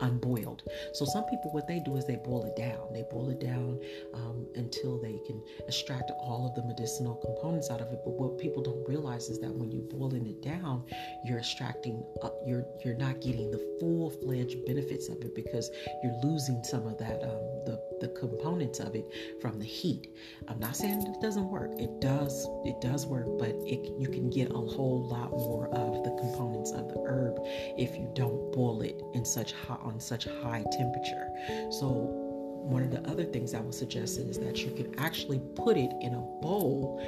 unboiled. 0.00 0.62
So 0.92 1.04
some 1.04 1.24
people, 1.24 1.50
what 1.52 1.66
they 1.66 1.80
do 1.80 1.96
is 1.96 2.06
they 2.06 2.16
boil 2.16 2.44
it 2.44 2.56
down. 2.56 2.92
They 2.92 3.04
boil 3.10 3.30
it 3.30 3.40
down 3.40 3.80
um, 4.14 4.46
until 4.54 5.00
they 5.00 5.20
can 5.26 5.42
extract 5.66 6.10
all 6.18 6.46
of 6.48 6.54
the 6.54 6.66
medicinal 6.66 7.14
components 7.16 7.70
out 7.70 7.80
of 7.80 7.92
it. 7.92 8.00
But 8.04 8.12
what 8.12 8.38
people 8.38 8.62
don't 8.62 8.86
realize 8.88 9.28
is 9.28 9.38
that 9.40 9.50
when 9.50 9.70
you're 9.70 9.82
boiling 9.82 10.26
it 10.26 10.42
down, 10.42 10.84
you're 11.24 11.38
extracting. 11.38 12.04
Uh, 12.22 12.30
you're 12.46 12.64
you're 12.84 12.96
not 12.96 13.20
getting 13.20 13.50
the 13.50 13.76
full 13.80 14.10
fledged 14.10 14.64
benefits 14.66 15.08
of 15.08 15.20
it 15.22 15.34
because 15.34 15.70
you're 16.02 16.18
losing 16.22 16.62
some 16.64 16.86
of 16.86 16.98
that 16.98 17.22
um, 17.22 17.59
the 17.64 17.80
the 18.00 18.08
components 18.08 18.80
of 18.80 18.94
it 18.94 19.06
from 19.40 19.58
the 19.58 19.64
heat. 19.64 20.08
I'm 20.48 20.58
not 20.58 20.76
saying 20.76 21.06
it 21.06 21.20
doesn't 21.20 21.48
work. 21.48 21.72
It 21.78 22.00
does. 22.00 22.46
It 22.64 22.80
does 22.80 23.06
work, 23.06 23.26
but 23.38 23.50
it 23.66 23.92
you 23.98 24.08
can 24.08 24.30
get 24.30 24.50
a 24.50 24.54
whole 24.54 25.06
lot 25.08 25.30
more 25.30 25.68
of 25.68 26.04
the 26.04 26.10
components 26.18 26.72
of 26.72 26.88
the 26.88 27.00
herb 27.06 27.38
if 27.78 27.96
you 27.96 28.10
don't 28.14 28.52
boil 28.52 28.82
it 28.82 29.00
in 29.14 29.24
such 29.24 29.52
hot 29.52 29.80
on 29.82 30.00
such 30.00 30.24
high 30.24 30.64
temperature. 30.72 31.28
So 31.70 32.28
one 32.60 32.82
of 32.82 32.90
the 32.90 33.00
other 33.10 33.24
things 33.24 33.54
I 33.54 33.60
would 33.60 33.74
suggest 33.74 34.18
is 34.18 34.38
that 34.38 34.62
you 34.62 34.70
can 34.70 34.98
actually 34.98 35.40
put 35.56 35.76
it 35.76 35.90
in 36.00 36.14
a 36.14 36.20
bowl 36.42 37.02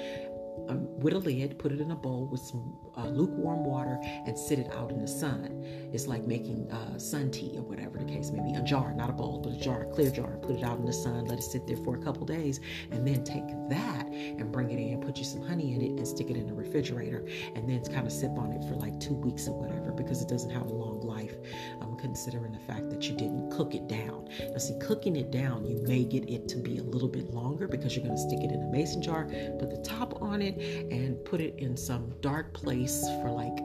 um, 0.69 0.87
with 1.01 1.15
a 1.15 1.19
lid, 1.19 1.59
put 1.59 1.73
it 1.73 1.81
in 1.81 1.91
a 1.91 1.97
bowl 1.97 2.27
with 2.27 2.41
some 2.41 2.77
uh, 2.97 3.07
lukewarm 3.07 3.65
water, 3.65 3.99
and 4.27 4.39
sit 4.39 4.59
it 4.59 4.71
out 4.73 4.91
in 4.91 5.01
the 5.01 5.09
sun. 5.09 5.63
It's 5.93 6.07
like 6.07 6.25
making 6.25 6.71
uh, 6.71 6.99
sun 6.99 7.31
tea 7.31 7.55
or 7.57 7.63
whatever 7.63 7.99
the 7.99 8.05
case 8.05 8.31
may 8.31 8.43
be. 8.43 8.55
A 8.55 8.63
jar, 8.63 8.93
not 8.95 9.11
a 9.11 9.13
bowl, 9.13 9.41
but 9.41 9.55
a 9.55 9.59
jar, 9.59 9.83
a 9.83 9.87
clear 9.87 10.11
jar. 10.11 10.37
Put 10.43 10.57
it 10.57 10.65
out 10.65 10.79
in 10.79 10.85
the 10.85 10.93
sun, 10.93 11.25
let 11.27 11.39
it 11.39 11.43
sit 11.43 11.67
there 11.67 11.77
for 11.79 11.97
a 11.97 11.99
couple 11.99 12.27
days, 12.27 12.61
and 12.91 13.07
then 13.07 13.25
take 13.25 13.47
that 13.69 14.07
and 14.07 14.53
bring 14.53 14.71
it 14.71 14.79
in, 14.79 15.01
put 15.01 15.19
you 15.19 15.25
some 15.25 15.43
honey 15.43 15.75
in 15.75 15.83
it, 15.83 15.91
and 15.91 16.07
stick 16.07 16.31
it 16.31 16.37
in 16.37 16.47
the 16.47 16.55
refrigerator, 16.55 17.27
and 17.55 17.69
then 17.69 17.83
kind 17.85 18.07
of 18.07 18.13
sip 18.13 18.33
on 18.39 18.53
it 18.53 18.63
for 18.69 18.75
like 18.77 18.99
two 19.01 19.15
weeks 19.15 19.49
or 19.49 19.59
whatever 19.59 19.93
because 19.93 20.23
it 20.23 20.29
doesn't 20.29 20.51
have 20.51 20.67
a 20.67 20.73
long 20.73 21.01
life. 21.01 21.35
Um, 21.81 21.92
considering 22.03 22.53
the 22.53 22.59
fact 22.59 22.91
that 22.91 23.09
you 23.09 23.17
didn't 23.17 23.51
cook 23.51 23.75
it 23.75 23.89
down. 23.89 24.29
Now, 24.51 24.59
see, 24.59 24.79
cooking 24.81 25.17
it 25.17 25.31
down, 25.31 25.65
you 25.65 25.81
may 25.87 26.05
get 26.05 26.29
it 26.29 26.49
to 26.49 26.59
be 26.59 26.79
a 26.79 26.83
little 26.83 27.09
bit 27.09 27.33
longer 27.33 27.67
because 27.67 27.97
you're 27.97 28.05
going 28.05 28.17
to 28.17 28.23
stick 28.23 28.41
it 28.41 28.51
in 28.51 28.61
a 28.63 28.67
mason 28.67 29.01
jar, 29.01 29.25
put 29.59 29.71
the 29.71 29.83
top 29.83 30.21
on 30.21 30.43
it, 30.43 30.59
and 30.93 31.25
put 31.25 31.41
it 31.41 31.55
in 31.59 31.77
some 31.77 32.13
dark 32.21 32.53
place 32.53 33.01
for 33.23 33.31
like 33.31 33.57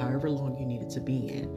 however 0.00 0.30
long 0.30 0.56
you 0.56 0.66
need 0.66 0.82
it 0.82 0.90
to 0.90 1.00
be 1.00 1.28
in. 1.28 1.48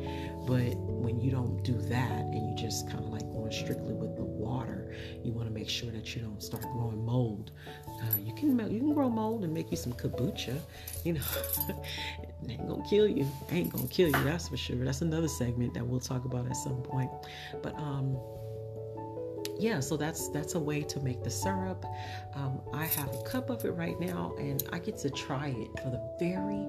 But 0.46 0.76
when 0.78 1.20
you 1.20 1.32
don't 1.32 1.64
do 1.64 1.74
that 1.74 2.22
and 2.22 2.50
you 2.50 2.56
just 2.56 2.90
kind 2.90 3.04
of 3.04 3.10
like 3.10 3.24
going 3.32 3.52
strictly 3.52 3.94
with 3.94 4.16
the 4.16 4.24
water, 4.24 4.94
you 5.24 5.32
want 5.32 5.48
to 5.48 5.54
make 5.54 5.70
sure 5.70 5.92
that 5.92 6.16
you 6.16 6.22
don't 6.22 6.42
start 6.42 6.64
growing 6.74 7.06
mold. 7.06 7.52
Uh, 7.88 8.18
you 8.24 8.34
can 8.36 8.58
you 8.72 8.80
can 8.80 8.94
grow 8.94 9.10
mold 9.10 9.44
and 9.44 9.54
make 9.54 9.72
you 9.72 9.78
some 9.78 9.94
kombucha. 9.94 10.58
You 11.04 11.14
know, 11.14 11.22
ain't 12.50 12.68
gonna 12.68 12.84
kill 12.90 13.08
you. 13.08 13.28
Ain't 13.52 13.72
gonna 13.72 13.88
kill 13.88 14.08
you. 14.08 14.24
That's 14.24 14.48
for 14.50 14.58
sure. 14.58 14.78
That's 14.78 15.02
another 15.02 15.28
segment 15.28 15.74
that 15.74 15.86
we'll 15.86 16.00
talk 16.00 16.26
about 16.26 16.46
at 16.48 16.56
some 16.56 16.82
point. 16.82 17.10
But 17.62 17.76
um, 17.76 18.18
yeah, 19.60 19.80
so 19.80 19.98
that's 19.98 20.30
that's 20.30 20.56
a 20.56 20.60
way 20.60 20.82
to 20.84 21.00
make 21.00 21.24
the 21.24 21.30
syrup. 21.30 21.86
Um, 22.36 22.62
I 22.74 22.86
have 22.86 23.14
a 23.14 23.24
cup 23.24 23.50
of 23.50 23.66
it 23.66 23.72
right 23.72 24.00
now, 24.00 24.36
and 24.40 24.64
I 24.72 24.80
get 24.80 24.98
to 25.00 25.10
try 25.10 25.48
it 25.48 25.80
for 25.82 25.90
the 25.90 26.02
very, 26.20 26.66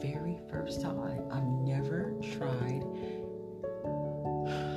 very 0.00 0.38
first 0.50 0.82
time. 0.82 1.22
I've 1.30 1.44
never 1.44 2.14
tried. 2.34 2.84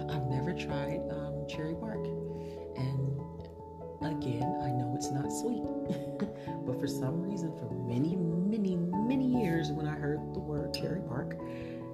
I've 0.09 0.27
never 0.27 0.53
tried 0.53 1.01
um, 1.11 1.45
cherry 1.47 1.73
bark, 1.73 2.05
again, 4.01 4.59
I 4.63 4.71
know 4.71 4.93
it's 4.95 5.11
not 5.11 5.31
sweet, 5.31 5.63
but 6.65 6.79
for 6.79 6.87
some 6.87 7.21
reason, 7.21 7.55
for 7.57 7.69
many, 7.87 8.15
many, 8.15 8.75
many 8.75 9.25
years, 9.41 9.71
when 9.71 9.87
I 9.87 9.95
heard 9.95 10.19
the 10.33 10.39
word 10.39 10.73
cherry 10.73 11.01
bark, 11.01 11.35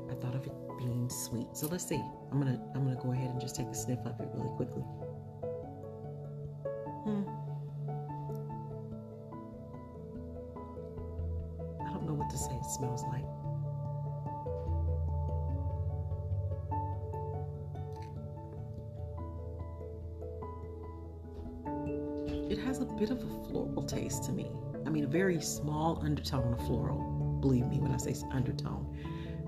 I 0.10 0.15
thought 0.15 0.36
of 0.36 0.46
it 0.46 0.53
being 0.77 1.10
sweet. 1.10 1.48
So 1.53 1.67
let's 1.67 1.86
see. 1.86 2.01
I'm 2.31 2.39
gonna 2.39 2.60
I'm 2.75 2.84
gonna 2.84 3.00
go 3.01 3.12
ahead 3.12 3.29
and 3.29 3.39
just 3.39 3.55
take 3.55 3.67
a 3.67 3.75
sniff 3.75 4.00
of 4.05 4.20
it 4.20 4.29
really 4.34 4.50
quickly. 4.55 4.84
Hmm. 7.03 7.24
I 11.86 11.93
don't 11.93 12.05
know 12.08 12.13
what 12.13 12.29
to 12.29 12.38
say 12.38 12.51
it 12.53 12.65
smells 12.65 13.03
like. 13.12 13.25
Has 22.71 22.79
a 22.79 22.85
bit 22.85 23.09
of 23.09 23.17
a 23.17 23.27
floral 23.49 23.83
taste 23.83 24.23
to 24.23 24.31
me. 24.31 24.49
I 24.85 24.89
mean, 24.89 25.03
a 25.03 25.07
very 25.07 25.41
small 25.41 26.01
undertone 26.01 26.53
of 26.53 26.65
floral. 26.65 27.37
Believe 27.41 27.65
me 27.65 27.81
when 27.81 27.91
I 27.91 27.97
say 27.97 28.15
undertone. 28.31 28.87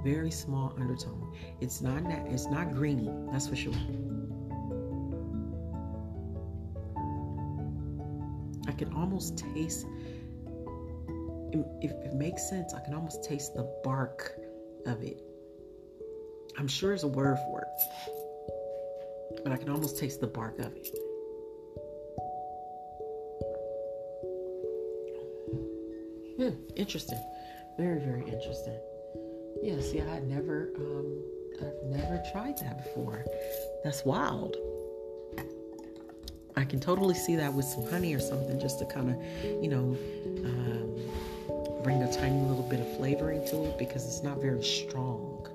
Very 0.04 0.30
small 0.30 0.74
undertone. 0.78 1.34
It's 1.62 1.80
not 1.80 2.04
that 2.10 2.28
it's 2.28 2.48
not 2.48 2.74
greeny, 2.74 3.10
that's 3.32 3.48
for 3.48 3.56
sure. 3.56 3.72
I 8.68 8.74
can 8.74 8.92
almost 8.94 9.38
taste, 9.38 9.86
if 11.82 11.92
it 11.92 12.14
makes 12.16 12.50
sense, 12.50 12.74
I 12.74 12.82
can 12.82 12.94
almost 12.94 13.24
taste 13.24 13.54
the 13.54 13.64
bark 13.86 14.34
of 14.86 15.02
it. 15.02 15.22
I'm 16.58 16.68
sure 16.68 16.90
there's 16.90 17.04
a 17.04 17.08
word 17.08 17.38
for 17.38 17.62
it, 17.62 17.70
but 19.46 19.54
I 19.54 19.56
can 19.56 19.70
almost 19.70 19.98
taste 19.98 20.20
the 20.20 20.28
bark 20.28 20.60
of 20.60 20.76
it. 20.76 20.90
Hmm, 26.44 26.56
interesting. 26.76 27.20
Very, 27.78 28.00
very 28.00 28.24
interesting. 28.28 28.78
Yeah, 29.62 29.80
see, 29.80 30.02
I 30.02 30.20
never, 30.20 30.72
um, 30.76 31.24
I've 31.62 31.90
never 31.90 32.22
tried 32.34 32.58
that 32.58 32.84
before. 32.84 33.24
That's 33.86 34.04
wild. 34.04 34.58
I 36.58 36.66
can 36.66 36.82
totally 36.82 37.16
see 37.16 37.38
that 37.38 37.54
with 37.54 37.64
some 37.64 37.86
honey 37.90 38.14
or 38.14 38.20
something, 38.20 38.60
just 38.60 38.80
to 38.80 38.86
kind 38.86 39.12
of, 39.12 39.64
you 39.64 39.70
know, 39.70 39.98
um, 40.44 41.82
bring 41.82 42.04
a 42.04 42.12
tiny 42.12 42.42
little 42.42 42.68
bit 42.70 42.82
of 42.82 42.98
flavoring 42.98 43.48
to 43.48 43.64
it 43.64 43.78
because 43.78 44.06
it's 44.06 44.22
not 44.22 44.42
very 44.42 44.64
strong. 44.64 45.48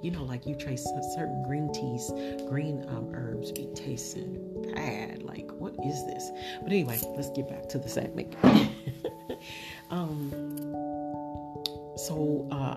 You 0.00 0.12
know, 0.12 0.22
like 0.22 0.46
you 0.46 0.54
trace 0.54 0.84
certain 1.16 1.42
green 1.42 1.72
teas, 1.72 2.12
green 2.48 2.84
um, 2.88 3.10
herbs 3.12 3.50
be 3.50 3.66
tasting 3.74 4.38
bad. 4.72 5.24
Like, 5.24 5.50
what 5.58 5.74
is 5.84 6.06
this? 6.06 6.30
But 6.62 6.70
anyway, 6.70 7.00
let's 7.16 7.30
get 7.30 7.48
back 7.48 7.68
to 7.70 7.78
the 7.78 7.88
segment. 7.88 8.36
um, 9.90 10.30
so 11.96 12.48
uh, 12.50 12.76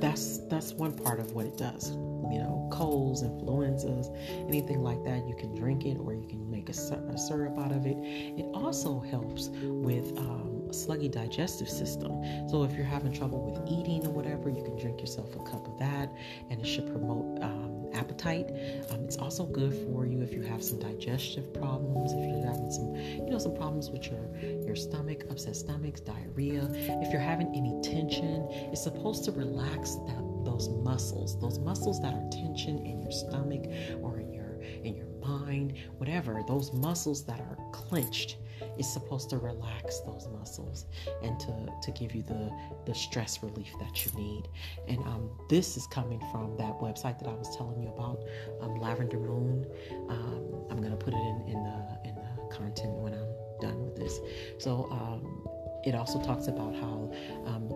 that's 0.00 0.38
that's 0.48 0.72
one 0.72 0.92
part 0.92 1.20
of 1.20 1.32
what 1.32 1.46
it 1.46 1.56
does. 1.56 1.90
You 1.90 2.38
know, 2.40 2.68
colds, 2.72 3.22
influenzas, 3.22 4.08
anything 4.48 4.82
like 4.82 5.02
that, 5.04 5.26
you 5.28 5.36
can 5.36 5.54
drink 5.54 5.84
it 5.84 5.98
or 5.98 6.14
you 6.14 6.26
can 6.26 6.50
make 6.50 6.68
a, 6.68 6.72
a 6.72 7.18
syrup 7.18 7.58
out 7.58 7.70
of 7.70 7.86
it. 7.86 7.96
It 7.98 8.46
also 8.54 9.00
helps 9.00 9.50
with 9.62 10.16
um, 10.18 10.62
a 10.68 10.72
sluggy 10.72 11.10
digestive 11.10 11.68
system. 11.68 12.22
So 12.48 12.64
if 12.64 12.72
you're 12.72 12.84
having 12.84 13.12
trouble 13.12 13.44
with 13.44 13.60
eating 13.70 14.06
or 14.06 14.10
whatever, 14.10 14.48
you 14.48 14.62
can 14.62 14.78
drink 14.78 15.00
yourself 15.00 15.34
a 15.36 15.38
cup 15.40 15.66
of 15.66 15.78
that, 15.78 16.10
and 16.50 16.60
it 16.60 16.66
should 16.66 16.86
promote. 16.86 17.42
Um, 17.42 17.83
appetite. 17.94 18.50
Um, 18.90 19.04
it's 19.04 19.16
also 19.16 19.46
good 19.46 19.72
for 19.86 20.06
you 20.06 20.20
if 20.20 20.32
you 20.32 20.42
have 20.42 20.62
some 20.62 20.78
digestive 20.78 21.52
problems, 21.54 22.12
if 22.12 22.18
you're 22.18 22.46
having 22.46 22.70
some, 22.70 22.94
you 22.94 23.30
know, 23.30 23.38
some 23.38 23.54
problems 23.54 23.90
with 23.90 24.06
your 24.10 24.28
your 24.66 24.76
stomach, 24.76 25.24
upset 25.30 25.56
stomachs, 25.56 26.00
diarrhea. 26.00 26.68
If 26.72 27.12
you're 27.12 27.20
having 27.20 27.48
any 27.48 27.80
tension, 27.82 28.48
it's 28.72 28.82
supposed 28.82 29.24
to 29.24 29.32
relax 29.32 29.94
that 30.06 30.24
those 30.44 30.68
muscles, 30.68 31.38
those 31.40 31.58
muscles 31.58 32.00
that 32.00 32.14
are 32.14 32.28
tension 32.30 32.78
in 32.86 33.00
your 33.00 33.10
stomach 33.10 33.64
or 34.02 34.20
in 34.20 34.32
your 34.32 34.60
in 34.84 34.94
your 34.94 35.08
mind, 35.20 35.74
whatever, 35.98 36.42
those 36.46 36.72
muscles 36.72 37.24
that 37.24 37.40
are 37.40 37.58
clenched 37.72 38.36
is 38.78 38.90
supposed 38.92 39.30
to 39.30 39.38
relax 39.38 40.00
those 40.00 40.28
muscles 40.28 40.86
and 41.22 41.38
to, 41.40 41.68
to 41.82 41.90
give 41.92 42.14
you 42.14 42.22
the, 42.22 42.50
the 42.86 42.94
stress 42.94 43.42
relief 43.42 43.72
that 43.80 44.04
you 44.04 44.12
need. 44.12 44.48
And 44.88 44.98
um, 45.00 45.30
this 45.48 45.76
is 45.76 45.86
coming 45.86 46.20
from 46.32 46.56
that 46.56 46.74
website 46.78 47.18
that 47.20 47.28
I 47.28 47.34
was 47.34 47.56
telling 47.56 47.80
you 47.82 47.88
about, 47.88 48.24
um, 48.60 48.80
Lavender 48.80 49.18
Moon. 49.18 49.66
Um, 50.08 50.66
I'm 50.70 50.78
going 50.78 50.90
to 50.90 50.96
put 50.96 51.14
it 51.14 51.18
in, 51.18 51.44
in, 51.48 51.62
the, 51.62 52.08
in 52.08 52.14
the 52.14 52.54
content 52.54 52.94
when 52.94 53.14
I'm 53.14 53.28
done 53.60 53.84
with 53.84 53.96
this. 53.96 54.20
So 54.58 54.88
um, 54.90 55.48
it 55.84 55.94
also 55.94 56.20
talks 56.22 56.46
about 56.48 56.74
how 56.74 57.12
um, 57.46 57.68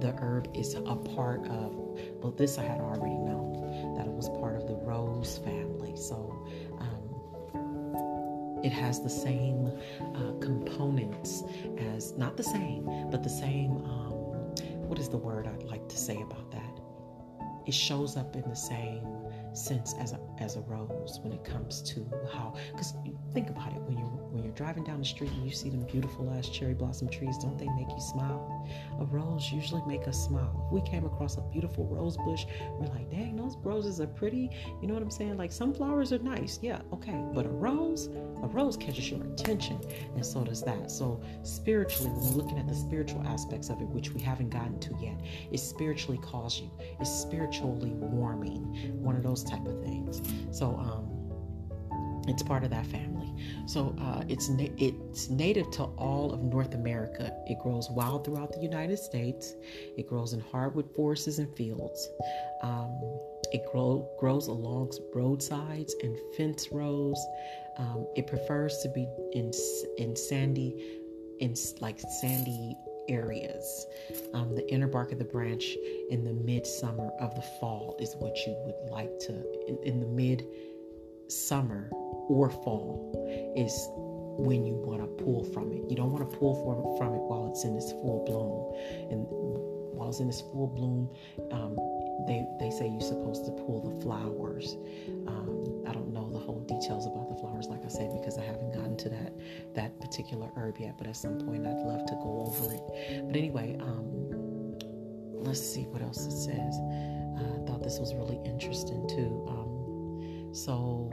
the 0.00 0.12
herb 0.18 0.48
is 0.54 0.74
a 0.74 0.96
part 0.96 1.46
of, 1.46 1.74
well, 2.20 2.34
this 2.36 2.58
I 2.58 2.64
had 2.64 2.80
already 2.80 3.14
known, 3.14 3.94
that 3.96 4.06
it 4.06 4.12
was 4.12 4.28
part 4.40 4.56
of 4.56 4.66
the 4.66 4.74
rose 4.74 5.38
family. 5.38 5.94
So 5.96 6.46
it 8.64 8.72
has 8.72 9.02
the 9.02 9.10
same 9.10 9.70
uh, 10.00 10.32
components 10.40 11.44
as, 11.94 12.12
not 12.16 12.36
the 12.38 12.42
same, 12.42 12.88
but 13.10 13.22
the 13.22 13.28
same, 13.28 13.76
um, 13.84 14.12
what 14.88 14.98
is 14.98 15.10
the 15.10 15.18
word 15.18 15.46
I'd 15.46 15.64
like 15.64 15.86
to 15.88 15.98
say 15.98 16.16
about 16.22 16.50
that? 16.50 16.80
It 17.66 17.74
shows 17.74 18.16
up 18.16 18.34
in 18.34 18.48
the 18.48 18.56
same 18.56 19.06
sense 19.54 19.94
as 20.00 20.12
a 20.12 20.20
as 20.38 20.56
a 20.56 20.60
rose 20.62 21.20
when 21.22 21.32
it 21.32 21.44
comes 21.44 21.80
to 21.82 22.04
how 22.32 22.54
because 22.72 22.94
you 23.04 23.16
think 23.32 23.50
about 23.50 23.72
it 23.72 23.80
when 23.82 23.96
you're 23.96 24.06
when 24.34 24.42
you're 24.42 24.52
driving 24.54 24.82
down 24.82 24.98
the 24.98 25.04
street 25.04 25.30
and 25.30 25.44
you 25.44 25.52
see 25.52 25.70
them 25.70 25.86
beautiful 25.86 26.28
ass 26.36 26.48
cherry 26.48 26.74
blossom 26.74 27.08
trees 27.08 27.38
don't 27.38 27.56
they 27.56 27.68
make 27.68 27.88
you 27.88 28.00
smile? 28.00 28.68
A 28.98 29.04
rose 29.04 29.52
usually 29.52 29.82
make 29.86 30.08
us 30.08 30.24
smile. 30.24 30.64
If 30.66 30.72
we 30.72 30.90
came 30.90 31.04
across 31.04 31.36
a 31.36 31.40
beautiful 31.52 31.86
rose 31.86 32.16
bush 32.16 32.44
we're 32.78 32.88
like 32.88 33.08
dang 33.10 33.36
those 33.36 33.56
roses 33.58 34.00
are 34.00 34.08
pretty. 34.08 34.50
You 34.82 34.88
know 34.88 34.94
what 34.94 35.02
i'm 35.02 35.10
saying? 35.10 35.36
Like 35.36 35.52
some 35.52 35.72
flowers 35.72 36.12
are 36.12 36.18
nice 36.18 36.58
yeah 36.62 36.80
okay. 36.92 37.24
But 37.32 37.46
a 37.46 37.50
rose 37.50 38.08
a 38.42 38.48
rose 38.48 38.76
catches 38.76 39.08
your 39.08 39.22
attention 39.24 39.80
and 40.16 40.26
so 40.26 40.42
does 40.42 40.62
that. 40.64 40.90
So 40.90 41.22
spiritually 41.44 42.10
when 42.10 42.20
we're 42.20 42.42
looking 42.42 42.58
at 42.58 42.66
the 42.66 42.74
spiritual 42.74 43.22
aspects 43.26 43.70
of 43.70 43.80
it 43.80 43.86
which 43.88 44.10
we 44.10 44.20
haven't 44.20 44.50
gotten 44.50 44.80
to 44.80 44.96
yet 45.00 45.20
it 45.52 45.58
spiritually 45.58 46.18
calls 46.18 46.58
you 46.58 46.70
it's 47.00 47.10
spiritually 47.10 47.92
warming. 47.94 48.64
One 49.00 49.14
of 49.14 49.22
those 49.22 49.43
type 49.44 49.66
of 49.66 49.80
things. 49.82 50.22
So 50.50 50.76
um, 50.76 51.14
it's 52.28 52.42
part 52.42 52.64
of 52.64 52.70
that 52.70 52.86
family. 52.86 53.32
So 53.66 53.94
uh, 54.00 54.22
it's 54.28 54.48
na- 54.48 54.74
it's 54.78 55.28
native 55.28 55.70
to 55.72 55.84
all 55.84 56.32
of 56.32 56.42
North 56.42 56.74
America. 56.74 57.32
It 57.46 57.58
grows 57.62 57.90
wild 57.90 58.24
throughout 58.24 58.52
the 58.52 58.60
United 58.60 58.98
States. 58.98 59.54
It 59.96 60.08
grows 60.08 60.32
in 60.32 60.40
hardwood 60.40 60.94
forests 60.94 61.38
and 61.38 61.54
fields. 61.56 62.08
Um, 62.62 62.98
it 63.52 63.62
grow, 63.70 64.08
grows 64.18 64.48
along 64.48 64.92
roadsides 65.14 65.94
and 66.02 66.16
fence 66.36 66.68
rows. 66.72 67.18
Um, 67.78 68.06
it 68.16 68.26
prefers 68.26 68.78
to 68.82 68.88
be 68.88 69.06
in 69.32 69.52
in 69.98 70.16
sandy, 70.16 71.00
in 71.40 71.54
like 71.80 72.00
sandy 72.20 72.76
areas. 73.08 73.86
Um, 74.32 74.54
the 74.54 74.68
inner 74.72 74.86
bark 74.86 75.12
of 75.12 75.18
the 75.18 75.24
branch 75.24 75.76
in 76.10 76.24
the 76.24 76.32
midsummer 76.32 77.10
of 77.20 77.34
the 77.34 77.42
fall 77.60 77.96
is 78.00 78.14
what 78.18 78.36
you 78.46 78.54
would 78.64 78.90
like 78.90 79.18
to, 79.20 79.32
in, 79.68 79.78
in 79.84 80.00
the 80.00 80.06
mid 80.06 80.46
summer 81.28 81.88
or 82.28 82.50
fall 82.50 83.12
is 83.56 83.72
when 84.36 84.66
you 84.66 84.74
want 84.74 85.00
to 85.00 85.24
pull 85.24 85.44
from 85.44 85.72
it. 85.72 85.88
You 85.88 85.96
don't 85.96 86.12
want 86.12 86.28
to 86.28 86.36
pull 86.36 86.54
from, 86.64 86.98
from 86.98 87.14
it 87.14 87.22
while 87.22 87.48
it's 87.50 87.64
in 87.64 87.76
its 87.76 87.92
full 87.92 88.24
bloom. 88.26 89.10
And 89.10 89.26
while 89.94 90.08
it's 90.08 90.20
in 90.20 90.28
its 90.28 90.40
full 90.40 90.66
bloom, 90.66 91.08
um, 91.52 91.76
they, 92.26 92.46
they 92.58 92.70
say 92.70 92.88
you're 92.88 93.00
supposed 93.00 93.44
to 93.44 93.52
pull 93.52 93.80
the 93.80 94.00
flowers. 94.02 94.76
Um, 95.26 95.84
I 95.86 95.92
don't 95.92 96.12
know 96.12 96.30
the 96.30 96.38
whole 96.38 96.60
details 96.66 97.06
about 97.06 97.23
I 97.84 97.88
said, 97.88 98.12
because 98.18 98.38
I 98.38 98.42
haven't 98.44 98.72
gotten 98.72 98.96
to 98.96 99.08
that 99.10 99.32
that 99.74 100.00
particular 100.00 100.50
herb 100.56 100.78
yet. 100.78 100.96
But 100.98 101.06
at 101.06 101.16
some 101.16 101.38
point, 101.38 101.66
I'd 101.66 101.84
love 101.84 102.06
to 102.06 102.14
go 102.14 102.44
over 102.46 102.72
it. 102.72 103.26
But 103.26 103.36
anyway, 103.36 103.76
um, 103.80 104.78
let's 105.32 105.60
see 105.60 105.82
what 105.84 106.02
else 106.02 106.24
it 106.26 106.32
says. 106.32 106.74
Uh, 107.36 107.62
I 107.62 107.66
thought 107.66 107.82
this 107.82 107.98
was 107.98 108.14
really 108.14 108.40
interesting 108.44 109.06
too. 109.08 109.44
Um, 109.48 110.54
so 110.54 111.10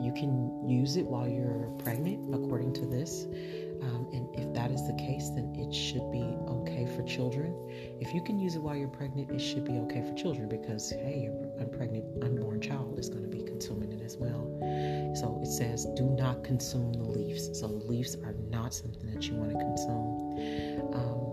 you 0.00 0.12
can 0.12 0.66
use 0.68 0.96
it 0.96 1.06
while 1.06 1.28
you're 1.28 1.70
pregnant, 1.78 2.34
according 2.34 2.72
to 2.74 2.86
this. 2.86 3.26
Um, 3.82 4.08
and 4.12 4.28
if 4.34 4.52
that 4.54 4.70
is 4.70 4.86
the 4.86 4.94
case, 4.94 5.30
then 5.30 5.54
it 5.56 5.74
should 5.74 6.10
be 6.10 6.22
okay 6.48 6.86
for 6.96 7.02
children. 7.02 7.54
If 8.00 8.14
you 8.14 8.22
can 8.22 8.38
use 8.38 8.54
it 8.54 8.62
while 8.62 8.76
you're 8.76 8.88
pregnant, 8.88 9.30
it 9.30 9.40
should 9.40 9.64
be 9.64 9.78
okay 9.80 10.02
for 10.02 10.14
children 10.14 10.48
because, 10.48 10.90
hey, 10.90 11.30
a 11.58 11.64
pregnant 11.64 12.04
unborn 12.22 12.60
child 12.60 12.98
is 12.98 13.08
going 13.08 13.22
to 13.22 13.28
be 13.28 13.42
consuming 13.42 13.92
it 13.92 14.02
as 14.02 14.16
well. 14.16 14.46
So 15.16 15.40
it 15.42 15.46
says, 15.46 15.86
do 15.96 16.04
not 16.04 16.44
consume 16.44 16.92
the 16.92 17.04
leaves. 17.04 17.58
So 17.58 17.66
leaves 17.66 18.16
are 18.16 18.34
not 18.50 18.74
something 18.74 19.12
that 19.12 19.26
you 19.26 19.34
want 19.34 19.50
to 19.52 19.58
consume. 19.58 20.94
Um, 20.94 21.26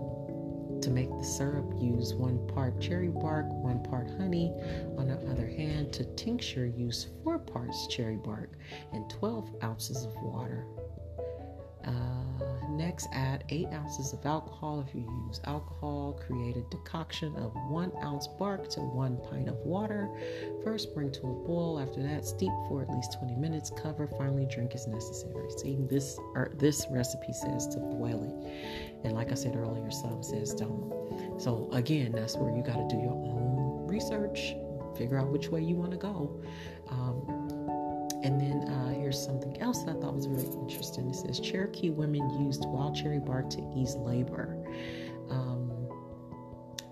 to 0.80 0.90
make 0.90 1.08
the 1.18 1.24
syrup, 1.24 1.72
use 1.78 2.12
one 2.12 2.46
part 2.48 2.78
cherry 2.78 3.08
bark, 3.08 3.46
one 3.48 3.82
part 3.82 4.08
honey. 4.18 4.52
On 4.98 5.08
the 5.08 5.16
other 5.30 5.46
hand, 5.46 5.92
to 5.94 6.04
tincture, 6.14 6.66
use 6.66 7.06
four 7.22 7.38
parts 7.38 7.86
cherry 7.86 8.16
bark 8.16 8.52
and 8.92 9.08
12 9.08 9.56
ounces 9.62 10.04
of 10.04 10.14
water. 10.22 10.66
Uh, 11.86 12.33
next, 12.74 13.08
add 13.12 13.44
8 13.48 13.68
ounces 13.72 14.12
of 14.12 14.24
alcohol. 14.26 14.84
If 14.86 14.94
you 14.94 15.02
use 15.26 15.40
alcohol, 15.44 16.20
create 16.26 16.56
a 16.56 16.62
decoction 16.70 17.34
of 17.36 17.52
1 17.70 17.92
ounce 18.02 18.26
bark 18.38 18.68
to 18.70 18.80
1 18.80 19.20
pint 19.30 19.48
of 19.48 19.56
water. 19.58 20.08
First, 20.62 20.94
bring 20.94 21.10
to 21.12 21.20
a 21.22 21.34
boil. 21.46 21.78
After 21.78 22.02
that, 22.02 22.24
steep 22.26 22.52
for 22.68 22.82
at 22.82 22.90
least 22.90 23.18
20 23.18 23.36
minutes. 23.36 23.70
Cover. 23.70 24.06
Finally, 24.18 24.46
drink 24.46 24.74
as 24.74 24.86
necessary. 24.86 25.50
See, 25.58 25.78
this 25.80 26.18
er, 26.36 26.52
this 26.58 26.86
recipe 26.90 27.32
says 27.32 27.68
to 27.68 27.78
boil 27.78 28.22
it, 28.24 29.04
and 29.04 29.14
like 29.14 29.30
I 29.30 29.34
said 29.34 29.56
earlier, 29.56 29.90
some 29.90 30.22
says 30.22 30.54
don't. 30.54 31.40
So 31.40 31.68
again, 31.72 32.12
that's 32.12 32.36
where 32.36 32.54
you 32.54 32.62
got 32.62 32.76
to 32.76 32.88
do 32.88 33.00
your 33.00 33.12
own 33.12 33.86
research, 33.88 34.54
figure 34.96 35.18
out 35.18 35.28
which 35.30 35.48
way 35.48 35.62
you 35.62 35.76
want 35.76 35.92
to 35.92 35.96
go. 35.96 36.42
Um, 36.88 37.33
and 38.24 38.40
then 38.40 38.66
uh, 38.68 38.88
here's 38.88 39.22
something 39.22 39.60
else 39.60 39.82
that 39.82 39.96
I 39.96 40.00
thought 40.00 40.14
was 40.14 40.28
really 40.28 40.50
interesting. 40.62 41.10
It 41.10 41.14
says 41.16 41.38
Cherokee 41.38 41.90
women 41.90 42.42
used 42.42 42.64
wild 42.64 42.96
cherry 42.96 43.18
bark 43.18 43.50
to 43.50 43.72
ease 43.76 43.94
labor. 43.96 44.56
Um, 45.30 45.70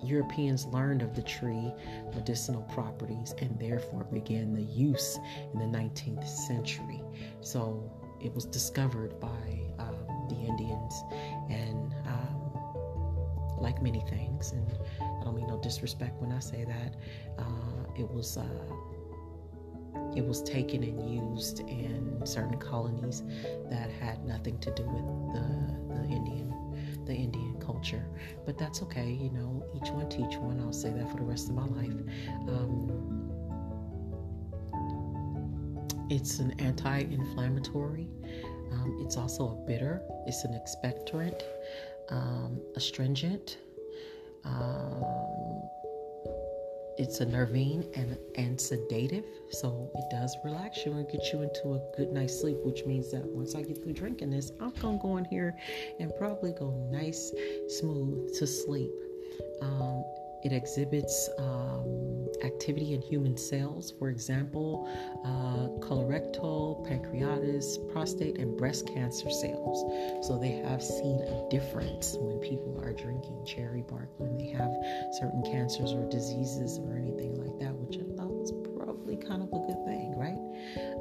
Europeans 0.05 0.67
learned 0.67 1.01
of 1.01 1.17
the 1.17 1.23
tree 1.23 1.73
medicinal 2.15 2.63
properties 2.65 3.35
and 3.39 3.59
therefore 3.59 4.05
began 4.05 4.53
the 4.53 4.63
use 4.63 5.19
in 5.55 5.59
the 5.59 5.65
19th 5.65 6.29
century. 6.29 7.03
So 7.41 7.91
it 8.21 8.35
was 8.35 8.45
discovered 8.45 9.19
by 9.19 9.63
um, 9.79 9.97
the 10.29 10.37
Indians, 10.37 11.03
and 11.49 11.95
um, 12.07 13.57
like 13.59 13.83
many 13.83 14.05
things, 14.11 14.53
and 14.53 14.67
I 15.01 15.25
don't 15.25 15.35
mean 15.35 15.47
no 15.47 15.59
disrespect 15.59 16.21
when 16.21 16.31
I 16.31 16.41
say 16.41 16.65
that, 16.65 16.95
uh, 17.39 17.99
it 17.99 18.09
was. 18.09 18.37
Uh, 18.37 18.75
it 20.17 20.25
was 20.27 20.43
taken 20.43 20.83
and 20.83 21.15
used 21.15 21.61
in 21.61 22.21
certain 22.25 22.59
colonies 22.59 23.23
that 23.71 23.91
had 23.91 24.25
nothing 24.25 24.59
to 24.59 24.71
do 24.75 24.85
with 24.85 25.35
the, 25.35 25.95
the 25.95 26.03
Indian 26.15 26.53
the 27.05 27.15
Indian 27.15 27.57
culture. 27.61 28.07
but 28.47 28.57
that's 28.59 28.83
okay. 28.83 29.11
You 29.11 29.31
know, 29.31 29.65
each 29.75 29.91
one 29.91 30.09
teach 30.09 30.37
one. 30.37 30.61
I'll 30.61 30.73
say 30.73 30.91
that 30.91 31.11
for 31.11 31.17
the 31.17 31.25
rest 31.25 31.49
of 31.49 31.55
my 31.55 31.67
life. 31.67 31.93
Um, 32.49 33.31
it's 36.11 36.39
an 36.39 36.53
anti-inflammatory. 36.61 38.09
Um, 38.73 39.01
it's 39.05 39.17
also 39.17 39.49
a 39.49 39.67
bitter. 39.67 40.03
It's 40.27 40.45
an 40.45 40.53
expectorant, 40.53 41.43
um, 42.11 42.61
astringent. 42.77 43.59
Um, 44.45 45.03
it's 47.03 47.21
a 47.21 47.27
nervine 47.27 47.85
and, 47.95 48.17
and 48.37 48.61
sedative, 48.61 49.25
so 49.51 49.91
it 49.95 50.05
does 50.11 50.37
relax 50.45 50.87
you 50.87 50.93
and 50.93 51.07
get 51.11 51.33
you 51.33 51.43
into 51.43 51.75
a 51.75 51.97
good 51.97 52.13
night's 52.13 52.41
sleep, 52.41 52.57
which 52.65 52.85
means 52.87 53.11
that 53.11 53.25
once 53.25 53.57
I 53.57 53.63
get 53.63 53.83
through 53.83 53.95
drinking 53.95 54.31
this, 54.31 54.53
I'm 54.61 54.71
gonna 54.81 54.99
go 55.03 55.17
in 55.17 55.25
here 55.25 55.57
and 55.99 56.13
probably 56.17 56.53
go 56.53 56.71
nice, 56.91 57.33
smooth 57.69 58.33
to 58.39 58.47
sleep. 58.47 58.93
Um, 59.61 60.05
it 60.45 60.53
exhibits 60.53 61.29
um, 61.39 62.29
activity 62.43 62.95
in 62.95 63.01
human 63.01 63.37
cells, 63.37 63.93
for 63.99 64.09
example, 64.09 64.89
uh, 65.25 65.69
colorectal, 65.87 66.85
pancreatus, 66.87 67.77
prostate, 67.93 68.39
and 68.39 68.57
breast 68.57 68.87
cancer 68.89 69.31
cells. 69.31 70.27
So 70.27 70.39
they 70.39 70.53
have 70.67 70.83
seen 70.83 71.21
a 71.21 71.49
difference 71.49 72.17
when 72.19 72.39
people 72.39 72.81
are 72.83 72.93
drinking 72.93 73.45
cherry 73.47 73.83
bark, 73.83 74.11
when 74.19 74.37
they 74.37 74.49
have 74.51 74.73
certain 75.21 75.43
cancers 75.45 75.93
or 75.93 76.09
diseases 76.09 76.79
or 76.79 76.97
anything 76.97 77.35
like 77.41 77.59
that, 77.61 77.75
which 77.75 77.97
I 77.97 78.17
thought 78.17 78.33
was 78.33 78.53
probably 78.77 79.17
kind 79.17 79.43
of 79.43 79.49
a 79.49 79.67
good 79.67 79.85
thing, 79.87 80.15
right? 80.17 80.39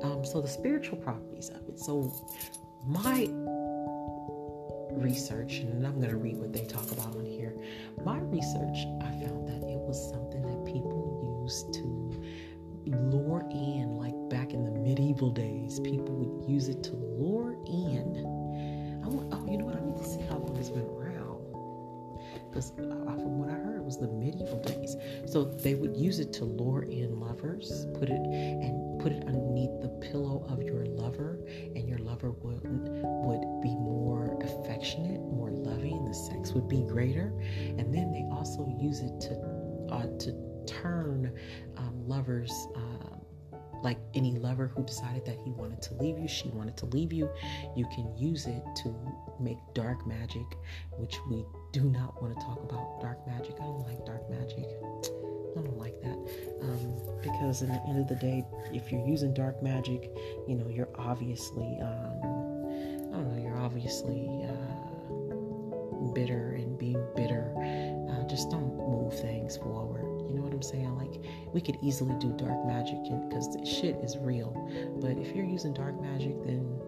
Um, 0.03 0.23
so 0.23 0.41
the 0.41 0.47
spiritual 0.47 0.97
properties 0.97 1.49
of 1.49 1.67
it. 1.67 1.79
So 1.79 2.13
my 2.85 3.29
research, 4.91 5.59
and 5.59 5.85
I'm 5.85 5.95
going 5.95 6.09
to 6.09 6.17
read 6.17 6.37
what 6.37 6.53
they 6.53 6.65
talk 6.65 6.91
about 6.91 7.15
on 7.15 7.25
here. 7.25 7.55
My 8.03 8.19
research, 8.19 8.85
I 9.01 9.20
was 9.91 10.09
something 10.09 10.41
that 10.43 10.63
people 10.63 11.43
used 11.43 11.73
to 11.73 12.23
lure 12.85 13.45
in, 13.51 13.97
like 13.97 14.15
back 14.29 14.53
in 14.53 14.63
the 14.63 14.71
medieval 14.71 15.31
days, 15.31 15.81
people 15.81 16.15
would 16.15 16.49
use 16.49 16.69
it 16.69 16.81
to 16.81 16.93
lure 16.95 17.57
in. 17.67 18.23
I 19.03 19.07
want, 19.09 19.33
oh, 19.33 19.51
you 19.51 19.57
know 19.57 19.65
what? 19.65 19.75
I 19.75 19.83
need 19.83 19.97
to 19.97 20.05
see 20.05 20.21
how 20.29 20.37
long 20.37 20.55
it's 20.55 20.69
been 20.69 20.87
around. 20.87 21.43
Because 22.49 22.71
uh, 22.71 23.15
from 23.19 23.37
what 23.37 23.49
I 23.49 23.53
heard, 23.53 23.81
it 23.81 23.83
was 23.83 23.97
the 23.97 24.07
medieval 24.07 24.61
days. 24.63 24.95
So 25.25 25.43
they 25.43 25.75
would 25.75 25.97
use 25.97 26.19
it 26.19 26.31
to 26.33 26.45
lure 26.45 26.83
in 26.83 27.19
lovers, 27.19 27.85
put 27.93 28.07
it 28.07 28.21
and 28.21 28.99
put 29.01 29.11
it 29.11 29.27
underneath 29.27 29.81
the 29.81 29.89
pillow 29.99 30.45
of 30.47 30.63
your 30.63 30.85
lover, 30.85 31.39
and 31.75 31.87
your 31.89 31.99
lover 31.99 32.31
would 32.31 32.61
would 32.63 33.61
be 33.61 33.75
more 33.75 34.37
affectionate, 34.41 35.19
more 35.19 35.51
loving. 35.51 36.05
The 36.05 36.13
sex 36.13 36.51
would 36.53 36.69
be 36.69 36.83
greater, 36.83 37.33
and 37.77 37.93
then 37.93 38.11
they 38.11 38.25
also 38.31 38.67
use 38.79 39.01
it 39.01 39.19
to 39.21 39.50
uh, 39.91 40.07
to 40.19 40.35
turn 40.65 41.37
um, 41.77 42.07
lovers. 42.07 42.51
Uh, 42.75 43.17
like 43.83 43.97
any 44.13 44.37
lover 44.37 44.67
who 44.67 44.83
decided 44.83 45.25
that 45.25 45.37
he 45.43 45.51
wanted 45.51 45.81
to 45.81 45.95
leave 45.95 46.17
you, 46.19 46.27
she 46.27 46.49
wanted 46.49 46.77
to 46.77 46.85
leave 46.87 47.11
you, 47.11 47.27
you 47.75 47.85
can 47.95 48.15
use 48.15 48.45
it 48.45 48.63
to 48.75 48.95
make 49.39 49.57
dark 49.73 50.05
magic, 50.05 50.45
which 50.97 51.17
we 51.29 51.43
do 51.71 51.81
not 51.81 52.21
want 52.21 52.37
to 52.37 52.45
talk 52.45 52.61
about 52.61 53.01
dark 53.01 53.25
magic. 53.25 53.55
I 53.59 53.63
don't 53.63 53.87
like 53.87 54.05
dark 54.05 54.29
magic. 54.29 54.67
I 55.57 55.61
don't 55.61 55.77
like 55.77 55.99
that 56.01 56.17
um, 56.61 57.21
because 57.21 57.61
in 57.61 57.69
the 57.69 57.81
end 57.87 57.99
of 57.99 58.07
the 58.07 58.15
day, 58.15 58.43
if 58.71 58.91
you're 58.91 59.05
using 59.05 59.33
dark 59.33 59.61
magic, 59.61 60.09
you 60.47 60.55
know 60.55 60.69
you're 60.69 60.89
obviously 60.97 61.77
um, 61.81 62.19
I 63.11 63.17
don't 63.17 63.35
know 63.35 63.41
you're 63.41 63.57
obviously 63.57 64.45
uh, 64.47 66.13
bitter 66.13 66.53
and 66.53 66.77
being 66.77 67.03
bitter. 67.15 67.53
Uh, 68.09 68.27
just 68.27 68.49
don't 68.49 68.70
move 69.11 69.19
things 69.19 69.57
forward. 69.57 70.05
You 70.29 70.35
know 70.35 70.43
what 70.43 70.53
I'm 70.53 70.61
saying? 70.61 70.95
Like 70.97 71.21
we 71.53 71.61
could 71.61 71.77
easily 71.81 72.15
do 72.19 72.33
dark 72.37 72.65
magic 72.65 72.97
because 73.03 73.55
shit 73.67 73.95
is 74.03 74.17
real, 74.17 74.51
but 75.01 75.17
if 75.17 75.35
you're 75.35 75.45
using 75.45 75.73
dark 75.73 75.99
magic, 76.01 76.43
then 76.45 76.79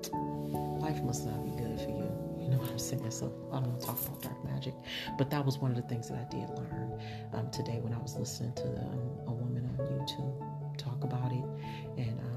life 0.80 1.02
must 1.04 1.26
not 1.26 1.44
be 1.44 1.52
good 1.52 1.80
for 1.80 1.90
you. 1.90 2.12
You 2.40 2.50
know 2.50 2.58
what 2.58 2.72
I'm 2.72 2.80
saying? 2.80 3.10
So 3.12 3.34
I 3.52 3.60
don't 3.60 3.70
want 3.70 3.82
to 3.82 3.88
talk 3.88 4.00
about 4.00 4.22
dark 4.22 4.46
magic, 4.46 4.74
but 5.18 5.30
that 5.32 5.46
was 5.46 5.58
one 5.58 5.72
of 5.72 5.78
the 5.78 5.84
things 5.84 6.10
that 6.10 6.18
I 6.18 6.26
did 6.30 6.50
learn 6.58 7.00
um, 7.34 7.50
today 7.52 7.80
when 7.82 7.94
I 7.94 8.00
was 8.00 8.16
listening 8.16 8.54
to 8.54 8.64
um, 8.64 9.10
a 9.28 9.32
woman 9.32 9.70
on 9.80 9.86
YouTube 9.86 10.78
talk 10.78 11.04
about 11.04 11.32
it, 11.32 11.44
and 11.98 12.20
um, 12.20 12.33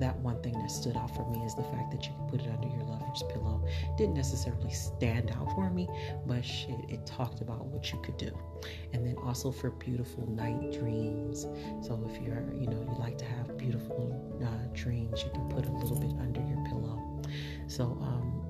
that 0.00 0.16
one 0.18 0.42
thing 0.42 0.52
that 0.54 0.70
stood 0.70 0.96
out 0.96 1.14
for 1.14 1.28
me 1.30 1.38
is 1.40 1.54
the 1.54 1.62
fact 1.64 1.90
that 1.92 2.04
you 2.04 2.12
can 2.12 2.28
put 2.28 2.40
it 2.40 2.50
under 2.50 2.68
your 2.68 2.84
lover's 2.84 3.22
pillow. 3.32 3.64
Didn't 3.96 4.14
necessarily 4.14 4.70
stand 4.70 5.30
out 5.30 5.50
for 5.54 5.70
me, 5.70 5.88
but 6.26 6.44
shit, 6.44 6.78
it 6.88 7.04
talked 7.06 7.40
about 7.40 7.66
what 7.66 7.92
you 7.92 8.00
could 8.02 8.16
do, 8.16 8.36
and 8.92 9.06
then 9.06 9.16
also 9.24 9.50
for 9.50 9.70
beautiful 9.70 10.26
night 10.30 10.72
dreams. 10.72 11.46
So 11.82 12.00
if 12.10 12.20
you're, 12.22 12.44
you 12.54 12.66
know, 12.66 12.82
you 12.82 12.96
like 12.98 13.18
to 13.18 13.24
have 13.24 13.56
beautiful 13.56 14.38
uh, 14.42 14.74
dreams, 14.74 15.22
you 15.22 15.30
can 15.30 15.48
put 15.48 15.66
a 15.66 15.72
little 15.72 15.98
bit 15.98 16.10
under 16.20 16.40
your 16.40 16.64
pillow 16.66 17.04
so, 17.66 17.84
um, 18.02 18.43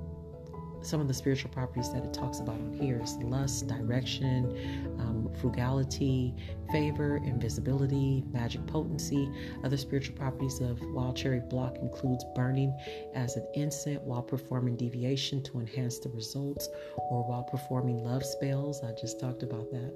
some 0.85 1.01
of 1.01 1.09
the 1.09 1.15
spiritual 1.15 1.51
properties 1.51 1.93
that 1.93 2.05
it 2.05 2.13
talks 2.13 2.41
about 2.41 2.57
on 2.57 2.73
here 2.73 3.01
is 3.03 3.15
lust, 3.17 3.67
direction, 3.67 4.97
um, 4.99 5.31
frugality, 5.41 6.35
favor, 6.71 7.17
invisibility, 7.17 8.23
magic 8.33 8.65
potency. 8.67 9.29
Other 9.65 9.77
spiritual 9.77 10.17
properties 10.17 10.61
of 10.61 10.81
wild 10.93 11.17
cherry 11.17 11.41
block 11.41 11.77
includes 11.79 12.25
burning 12.35 12.77
as 13.15 13.37
an 13.37 13.47
incense 13.55 14.01
while 14.05 14.23
performing 14.23 14.77
deviation 14.77 15.43
to 15.45 15.61
enhance 15.61 15.99
the 15.99 16.11
results, 16.11 16.69
or 16.97 17.25
while 17.25 17.45
performing 17.45 18.05
love 18.05 18.25
spells. 18.25 18.83
I 18.83 18.93
just 18.93 19.19
talked 19.19 19.43
about 19.43 19.71
that. 19.71 19.95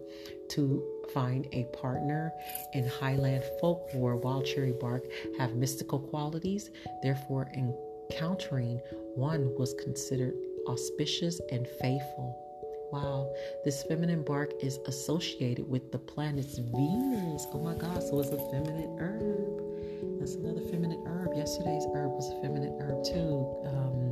To 0.51 0.83
find 1.13 1.47
a 1.53 1.65
partner 1.65 2.33
in 2.73 2.89
Highland 2.89 3.45
folklore, 3.61 4.17
wild 4.17 4.47
cherry 4.47 4.73
bark 4.73 5.05
have 5.39 5.55
mystical 5.55 5.99
qualities, 5.99 6.71
therefore. 7.03 7.49
encountering 8.11 8.81
one 9.15 9.55
was 9.59 9.75
considered 9.75 10.35
auspicious 10.69 11.41
and 11.51 11.67
faithful. 11.81 12.45
Wow, 12.93 13.31
this 13.65 13.83
feminine 13.83 14.23
bark 14.23 14.53
is 14.63 14.79
associated 14.87 15.69
with 15.69 15.93
the 15.93 15.99
planet's 15.99 16.59
Venus. 16.59 17.47
Oh 17.53 17.61
my 17.61 17.75
God, 17.75 18.03
so 18.03 18.21
it's 18.21 18.31
a 18.31 18.39
feminine 18.51 18.97
herb. 18.99 20.19
That's 20.19 20.35
another 20.35 20.63
feminine 20.63 21.05
herb. 21.07 21.37
Yesterday's 21.37 21.85
herb 21.95 22.13
was 22.13 22.31
a 22.31 22.41
feminine 22.41 22.79
herb 22.81 23.05
too. 23.05 23.45
Um, 23.67 24.08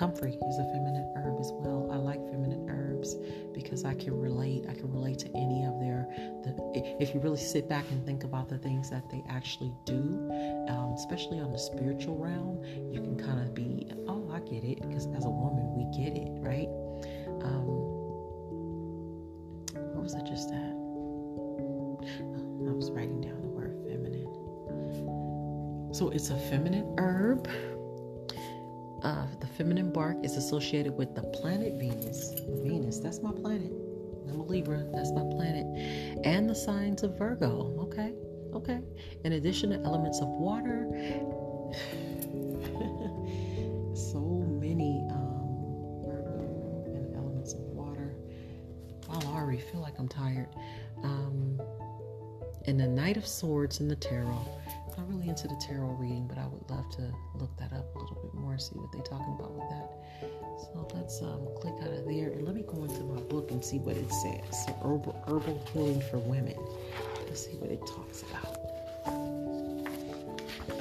comfrey 0.00 0.32
is 0.48 0.58
a 0.58 0.64
feminine 0.72 1.12
herb 1.14 1.38
as 1.38 1.52
well. 1.52 1.90
I 1.92 1.96
like 1.96 2.18
feminine 2.30 2.66
herbs 2.70 3.16
because 3.52 3.84
I 3.84 3.92
can 3.92 4.18
relate. 4.18 4.64
I 4.66 4.72
can 4.72 4.90
relate 4.90 5.18
to 5.18 5.28
any 5.36 5.66
of 5.66 5.78
their. 5.78 6.08
The, 6.42 6.56
if 6.98 7.14
you 7.14 7.20
really 7.20 7.36
sit 7.36 7.68
back 7.68 7.84
and 7.90 8.02
think 8.06 8.24
about 8.24 8.48
the 8.48 8.56
things 8.56 8.88
that 8.88 9.10
they 9.10 9.22
actually 9.28 9.74
do, 9.84 10.00
um, 10.70 10.94
especially 10.96 11.38
on 11.38 11.52
the 11.52 11.58
spiritual 11.58 12.16
realm, 12.16 12.64
you 12.90 13.02
can 13.02 13.18
kind 13.18 13.40
of 13.40 13.54
be, 13.54 13.92
oh, 14.08 14.26
I 14.32 14.40
get 14.40 14.64
it, 14.64 14.80
because 14.80 15.06
as 15.14 15.26
a 15.26 15.30
woman, 15.30 15.68
we 15.76 15.84
get 16.02 16.16
it, 16.16 16.30
right? 16.40 16.70
Um, 17.44 17.66
what 19.92 20.02
was 20.02 20.14
I 20.14 20.22
just 20.22 20.48
at? 20.48 20.72
Oh, 21.60 22.00
I 22.66 22.72
was 22.72 22.90
writing 22.90 23.20
down 23.20 23.42
the 23.42 23.48
word 23.48 23.76
feminine. 23.86 24.32
So 25.92 26.08
it's 26.08 26.30
a 26.30 26.38
feminine 26.48 26.94
herb. 26.96 27.46
Uh, 29.02 29.26
the 29.40 29.46
feminine 29.46 29.90
bark 29.92 30.16
is 30.22 30.36
associated 30.36 30.96
with 30.96 31.14
the 31.14 31.22
planet 31.22 31.74
Venus. 31.74 32.34
Venus, 32.62 32.98
that's 32.98 33.22
my 33.22 33.32
planet. 33.32 33.72
I'm 34.28 34.40
a 34.40 34.44
Libra, 34.44 34.84
that's 34.92 35.10
my 35.12 35.22
planet. 35.22 35.66
And 36.24 36.48
the 36.48 36.54
signs 36.54 37.02
of 37.02 37.16
Virgo, 37.16 37.74
okay? 37.80 38.12
Okay. 38.54 38.80
In 39.24 39.32
addition 39.32 39.70
to 39.70 39.80
elements 39.86 40.20
of 40.20 40.28
water, 40.28 40.86
so 43.94 44.20
many 44.60 45.02
um, 45.10 46.04
and 46.94 47.16
elements 47.16 47.54
of 47.54 47.60
water. 47.60 48.14
Wow, 49.08 49.20
I 49.32 49.40
already 49.40 49.60
feel 49.60 49.80
like 49.80 49.98
I'm 49.98 50.08
tired. 50.08 50.48
Um, 51.02 51.58
and 52.66 52.78
the 52.78 52.86
Knight 52.88 53.16
of 53.16 53.26
Swords 53.26 53.80
in 53.80 53.88
the 53.88 53.96
tarot. 53.96 54.46
Not 55.00 55.08
really 55.08 55.28
into 55.30 55.48
the 55.48 55.56
tarot 55.56 55.96
reading, 55.98 56.26
but 56.26 56.36
I 56.36 56.46
would 56.46 56.68
love 56.68 56.90
to 56.96 57.10
look 57.34 57.56
that 57.56 57.72
up 57.72 57.86
a 57.96 57.98
little 57.98 58.18
bit 58.22 58.34
more 58.34 58.58
see 58.58 58.74
what 58.74 58.92
they're 58.92 59.00
talking 59.00 59.34
about 59.38 59.52
with 59.52 59.66
that. 59.70 59.88
So 60.60 60.86
let's 60.94 61.22
um, 61.22 61.48
click 61.56 61.72
out 61.80 61.88
of 61.88 62.04
there 62.04 62.28
and 62.28 62.44
let 62.44 62.54
me 62.54 62.60
go 62.60 62.84
into 62.84 63.00
my 63.04 63.18
book 63.22 63.50
and 63.50 63.64
see 63.64 63.78
what 63.78 63.96
it 63.96 64.12
says. 64.12 64.66
So 64.66 64.76
herbal, 64.84 65.16
herbal 65.26 65.64
healing 65.72 66.02
for 66.10 66.18
women. 66.18 66.58
Let's 67.26 67.46
see 67.46 67.56
what 67.56 67.70
it 67.70 67.80
talks 67.86 68.24
about. 68.28 68.60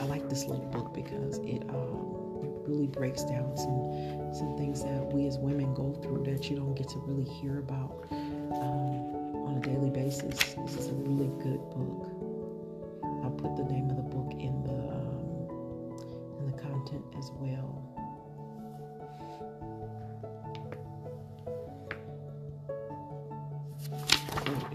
I 0.02 0.04
like 0.04 0.28
this 0.28 0.44
little 0.44 0.66
book 0.66 0.94
because 0.94 1.38
it 1.38 1.64
um, 1.70 2.44
it 2.44 2.52
really 2.68 2.88
breaks 2.88 3.24
down 3.24 3.56
some 3.56 4.36
some 4.36 4.58
things 4.58 4.84
that 4.84 5.14
we 5.14 5.28
as 5.28 5.38
women 5.38 5.74
go 5.74 5.94
through 6.04 6.26
that 6.26 6.50
you 6.50 6.58
don't 6.58 6.76
get 6.76 6.90
to 6.90 7.00
really 7.08 7.30
hear 7.40 7.60
about 7.60 8.06
um, 8.12 9.48
on 9.48 9.56
a 9.56 9.62
daily 9.62 9.90
basis. 9.90 10.56
This 10.56 10.76
is 10.76 10.88
a 10.90 10.94
really 11.08 11.32
good 11.42 11.64
book. 11.72 12.19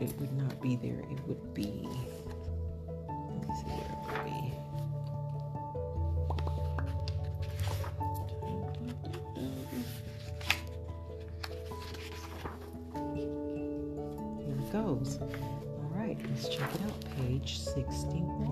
It 0.05 0.21
would 0.21 0.33
not 0.37 0.61
be 0.61 0.77
there. 0.77 1.01
It 1.11 1.27
would 1.27 1.55
be. 1.55 1.89
Let 3.09 3.41
me 3.41 3.55
see 3.57 3.71
where 3.73 3.89
it 3.91 3.99
would 4.05 4.25
be. 4.25 4.39
Here 14.45 14.59
it 14.61 14.71
goes. 14.73 15.19
All 15.21 15.91
right, 15.95 16.19
let's 16.29 16.49
check 16.49 16.75
it 16.75 16.83
out. 16.83 17.05
Page 17.17 17.59
61. 17.59 18.44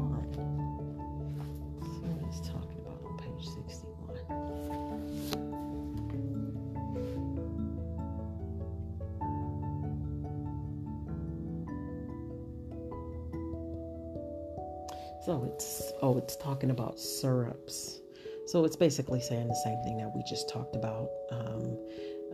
So 15.25 15.45
it's 15.45 15.93
oh, 16.03 16.19
it's 16.19 16.37
talking 16.37 16.71
about 16.71 16.99
syrups. 16.99 18.01
So 18.47 18.65
it's 18.65 18.77
basically 18.77 19.21
saying 19.21 19.47
the 19.47 19.61
same 19.63 19.81
thing 19.85 19.99
that 19.99 20.13
we 20.15 20.23
just 20.29 20.49
talked 20.49 20.75
about. 20.75 21.09
Um, 21.31 21.79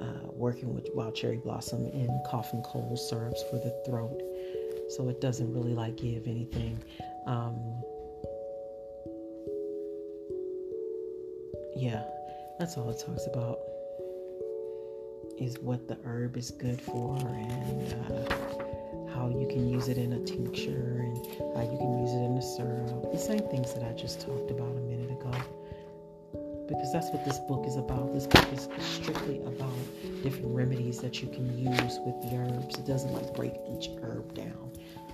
uh, 0.00 0.30
working 0.32 0.72
with 0.74 0.88
wild 0.94 1.14
cherry 1.14 1.38
blossom 1.38 1.86
in 1.86 2.08
cough 2.26 2.52
and 2.52 2.62
cold 2.64 2.98
syrups 2.98 3.42
for 3.50 3.56
the 3.56 3.82
throat. 3.84 4.20
So 4.90 5.08
it 5.08 5.20
doesn't 5.20 5.52
really 5.52 5.74
like 5.74 5.96
give 5.96 6.26
anything. 6.26 6.78
Um, 7.26 7.82
yeah, 11.76 12.04
that's 12.58 12.76
all 12.76 12.88
it 12.90 13.02
talks 13.04 13.26
about. 13.26 13.58
Is 15.38 15.58
what 15.58 15.88
the 15.88 15.98
herb 16.04 16.36
is 16.36 16.50
good 16.50 16.80
for 16.80 17.16
and 17.18 17.92
uh, 18.10 18.67
how 19.18 19.28
you 19.28 19.48
can 19.48 19.68
use 19.68 19.88
it 19.88 19.98
in 19.98 20.12
a 20.12 20.20
tincture 20.20 21.02
and 21.02 21.16
how 21.56 21.62
you 21.62 21.76
can 21.76 21.98
use 21.98 22.14
it 22.14 22.22
in 22.22 22.38
a 22.38 22.42
syrup. 22.42 23.10
The 23.10 23.18
same 23.18 23.42
things 23.50 23.74
that 23.74 23.82
I 23.82 23.92
just 23.92 24.20
talked 24.20 24.50
about 24.50 24.76
a 24.76 24.80
minute 24.80 25.10
ago 25.10 25.32
because 26.68 26.92
that's 26.92 27.10
what 27.10 27.24
this 27.24 27.38
book 27.48 27.66
is 27.66 27.76
about. 27.76 28.12
This 28.12 28.26
book 28.26 28.46
is 28.52 28.68
strictly 28.78 29.40
about 29.40 29.72
different 30.22 30.54
remedies 30.54 31.00
that 31.00 31.20
you 31.22 31.28
can 31.28 31.58
use 31.58 31.98
with 32.04 32.20
the 32.22 32.36
herbs. 32.36 32.78
It 32.78 32.86
doesn't 32.86 33.12
like 33.12 33.34
break 33.34 33.54
each 33.74 33.88
herb 34.02 34.34
down. 34.34 34.70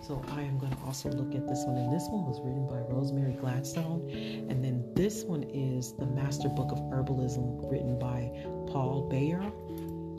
So 0.07 0.23
I 0.33 0.43
am 0.43 0.59
going 0.59 0.73
to 0.73 0.83
also 0.85 1.09
look 1.09 1.35
at 1.35 1.47
this 1.49 1.65
one. 1.65 1.79
And 1.79 1.93
this 1.93 2.09
one 2.11 2.27
was 2.27 2.41
written 2.43 2.67
by 2.67 2.81
Rosemary 2.93 3.39
Gladstar. 3.41 4.03
And 4.51 4.63
then 4.63 4.85
this 4.95 5.25
one 5.25 5.45
is 5.45 5.93
the 5.93 6.07
Master 6.07 6.49
Book 6.49 6.73
of 6.73 6.79
Herbalism 6.79 7.71
written 7.71 7.99
by 7.99 8.31
Paul 8.71 9.09
Beyerl. 9.11 9.51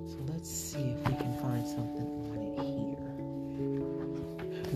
So 0.09 0.17
let's 0.31 0.49
see 0.49 0.79
if 0.79 0.97
we 1.07 1.15
can 1.17 1.37
find 1.37 1.67
something. 1.67 2.14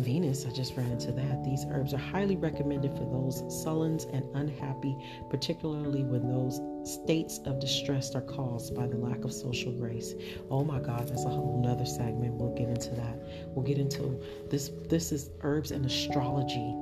Venus, 0.04 0.46
I 0.46 0.52
just 0.52 0.76
ran 0.76 0.92
into 0.92 1.12
that. 1.12 1.44
These 1.44 1.66
herbs 1.70 1.94
are 1.94 1.98
highly 1.98 2.36
recommended 2.36 2.92
for 2.94 3.06
those 3.06 3.44
sullen 3.64 4.00
and 4.14 4.24
unhappy, 4.36 4.96
particularly 5.30 6.04
when 6.04 6.28
those 6.28 6.62
states 6.84 7.40
of 7.46 7.60
distress 7.60 8.14
are 8.16 8.22
caused 8.22 8.76
by 8.76 8.88
the 8.88 8.98
lack 8.98 9.24
of 9.24 9.34
social 9.34 9.72
grace. 9.72 10.14
Oh 10.50 10.64
my 10.64 10.80
God, 10.80 11.08
that's 11.08 11.26
a 11.26 11.30
whole 11.30 11.62
nother 11.64 11.86
segment. 11.86 12.36
We'll 12.36 12.56
get 12.56 12.70
into 12.70 12.92
that. 12.96 13.20
We'll 13.48 13.66
get 13.66 13.78
into 13.78 14.22
this. 14.50 14.72
This 14.88 15.12
is 15.12 15.32
herbs 15.42 15.72
and 15.72 15.86
astrology. 15.86 16.76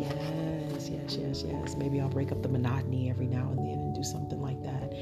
Yes, 0.00 0.88
yes, 0.88 1.16
yes, 1.16 1.44
yes. 1.46 1.76
Maybe 1.76 2.00
I'll 2.00 2.08
break 2.08 2.32
up 2.32 2.42
the 2.42 2.48
monotony 2.48 3.10
every 3.10 3.26
now 3.26 3.48
and 3.50 3.58
then 3.58 3.78
and 3.78 3.94
do 3.94 4.02
something 4.02 4.40
like 4.40 4.62
that. 4.62 4.92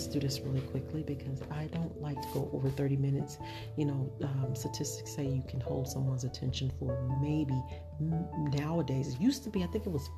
Let's 0.00 0.10
do 0.10 0.18
this 0.18 0.40
really 0.40 0.62
quickly 0.62 1.02
because 1.02 1.42
I 1.50 1.66
don't 1.66 2.00
like 2.00 2.18
to 2.22 2.28
go 2.32 2.48
over 2.54 2.70
30 2.70 2.96
minutes. 2.96 3.36
You 3.76 3.84
know, 3.84 4.10
um, 4.22 4.54
statistics 4.54 5.14
say 5.14 5.26
you 5.26 5.42
can 5.46 5.60
hold 5.60 5.88
someone's 5.88 6.24
attention 6.24 6.72
for 6.78 6.98
maybe 7.20 7.62
nowadays. 8.58 9.08
It 9.08 9.20
used 9.20 9.44
to 9.44 9.50
be, 9.50 9.62
I 9.62 9.66
think 9.66 9.84
it 9.84 9.92
was 9.92 10.08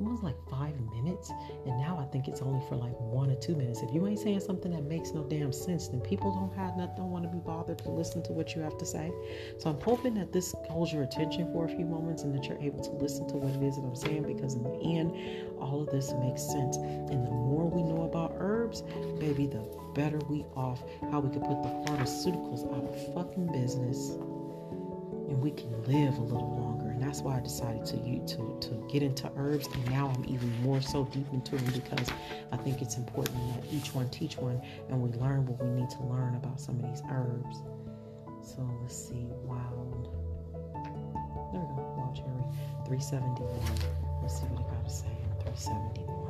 it 0.00 0.04
was 0.04 0.22
like 0.22 0.36
five 0.50 0.74
minutes, 0.92 1.30
and 1.64 1.78
now 1.78 1.98
I 1.98 2.04
think 2.12 2.28
it's 2.28 2.42
only 2.42 2.64
for 2.68 2.76
like 2.76 2.92
one 2.98 3.30
or 3.30 3.34
two 3.36 3.54
minutes. 3.54 3.80
If 3.80 3.94
you 3.94 4.06
ain't 4.06 4.18
saying 4.18 4.40
something 4.40 4.72
that 4.72 4.84
makes 4.84 5.12
no 5.12 5.24
damn 5.24 5.52
sense, 5.52 5.88
then 5.88 6.00
people 6.00 6.34
don't 6.34 6.54
have 6.56 6.76
not 6.76 6.96
don't 6.96 7.10
want 7.10 7.24
to 7.24 7.30
be 7.30 7.38
bothered 7.38 7.78
to 7.78 7.90
listen 7.90 8.22
to 8.24 8.32
what 8.32 8.54
you 8.54 8.60
have 8.62 8.76
to 8.78 8.84
say. 8.86 9.10
So 9.58 9.70
I'm 9.70 9.80
hoping 9.80 10.14
that 10.14 10.32
this 10.32 10.54
holds 10.68 10.92
your 10.92 11.02
attention 11.02 11.50
for 11.52 11.64
a 11.64 11.68
few 11.68 11.86
moments 11.86 12.24
and 12.24 12.34
that 12.34 12.46
you're 12.46 12.60
able 12.60 12.82
to 12.84 12.90
listen 12.90 13.26
to 13.28 13.36
what 13.36 13.54
it 13.54 13.66
is 13.66 13.76
that 13.76 13.82
I'm 13.82 13.96
saying 13.96 14.24
because 14.24 14.54
in 14.54 14.62
the 14.62 14.78
end, 14.82 15.12
all 15.58 15.80
of 15.80 15.90
this 15.90 16.12
makes 16.20 16.42
sense. 16.42 16.76
And 16.76 17.26
the 17.26 17.30
more 17.30 17.68
we 17.68 17.82
know 17.82 18.02
about 18.02 18.34
herbs, 18.38 18.82
baby, 19.18 19.46
the 19.46 19.66
better 19.96 20.18
we 20.28 20.44
off. 20.54 20.82
How 21.10 21.20
we 21.20 21.30
can 21.30 21.40
put 21.40 21.62
the 21.62 21.70
pharmaceuticals 21.88 22.68
out 22.76 22.84
of 22.84 23.14
fucking 23.14 23.50
business, 23.50 24.10
and 24.10 25.40
we 25.40 25.50
can 25.52 25.72
live 25.84 26.18
a 26.18 26.22
little 26.22 26.54
longer 26.60 26.75
and 26.96 27.04
that's 27.06 27.20
why 27.20 27.36
I 27.36 27.40
decided 27.40 27.84
to 27.86 27.96
to 27.96 28.58
to 28.58 28.88
get 28.90 29.02
into 29.02 29.30
herbs 29.36 29.66
and 29.66 29.90
now 29.90 30.10
I'm 30.16 30.24
even 30.24 30.50
more 30.62 30.80
so 30.80 31.04
deep 31.04 31.26
into 31.30 31.56
them 31.56 31.66
because 31.74 32.08
I 32.52 32.56
think 32.56 32.80
it's 32.80 32.96
important 32.96 33.36
that 33.54 33.70
each 33.70 33.94
one 33.94 34.08
teach 34.08 34.38
one 34.38 34.62
and 34.88 35.02
we 35.02 35.10
learn 35.18 35.44
what 35.44 35.62
we 35.62 35.78
need 35.78 35.90
to 35.90 36.02
learn 36.04 36.36
about 36.36 36.58
some 36.58 36.76
of 36.76 36.82
these 36.88 37.02
herbs. 37.10 37.58
So 38.40 38.66
let's 38.80 38.96
see, 38.96 39.26
wild. 39.44 40.08
There 41.52 41.60
we 41.60 41.76
go, 41.76 41.94
wild 41.98 42.16
cherry, 42.16 42.44
371. 42.86 43.46
Let's 44.22 44.38
see 44.40 44.46
what 44.46 44.64
I 44.64 44.74
gotta 44.74 44.88
say 44.88 45.06
on 45.06 45.54
371. 45.54 46.25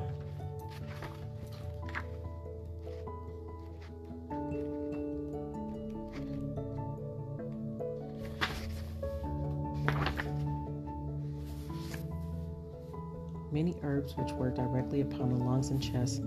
Herbs 13.83 14.15
which 14.17 14.33
work 14.33 14.57
directly 14.57 15.01
upon 15.01 15.31
the 15.31 15.45
lungs 15.45 15.71
and 15.71 15.83
chest 15.83 16.23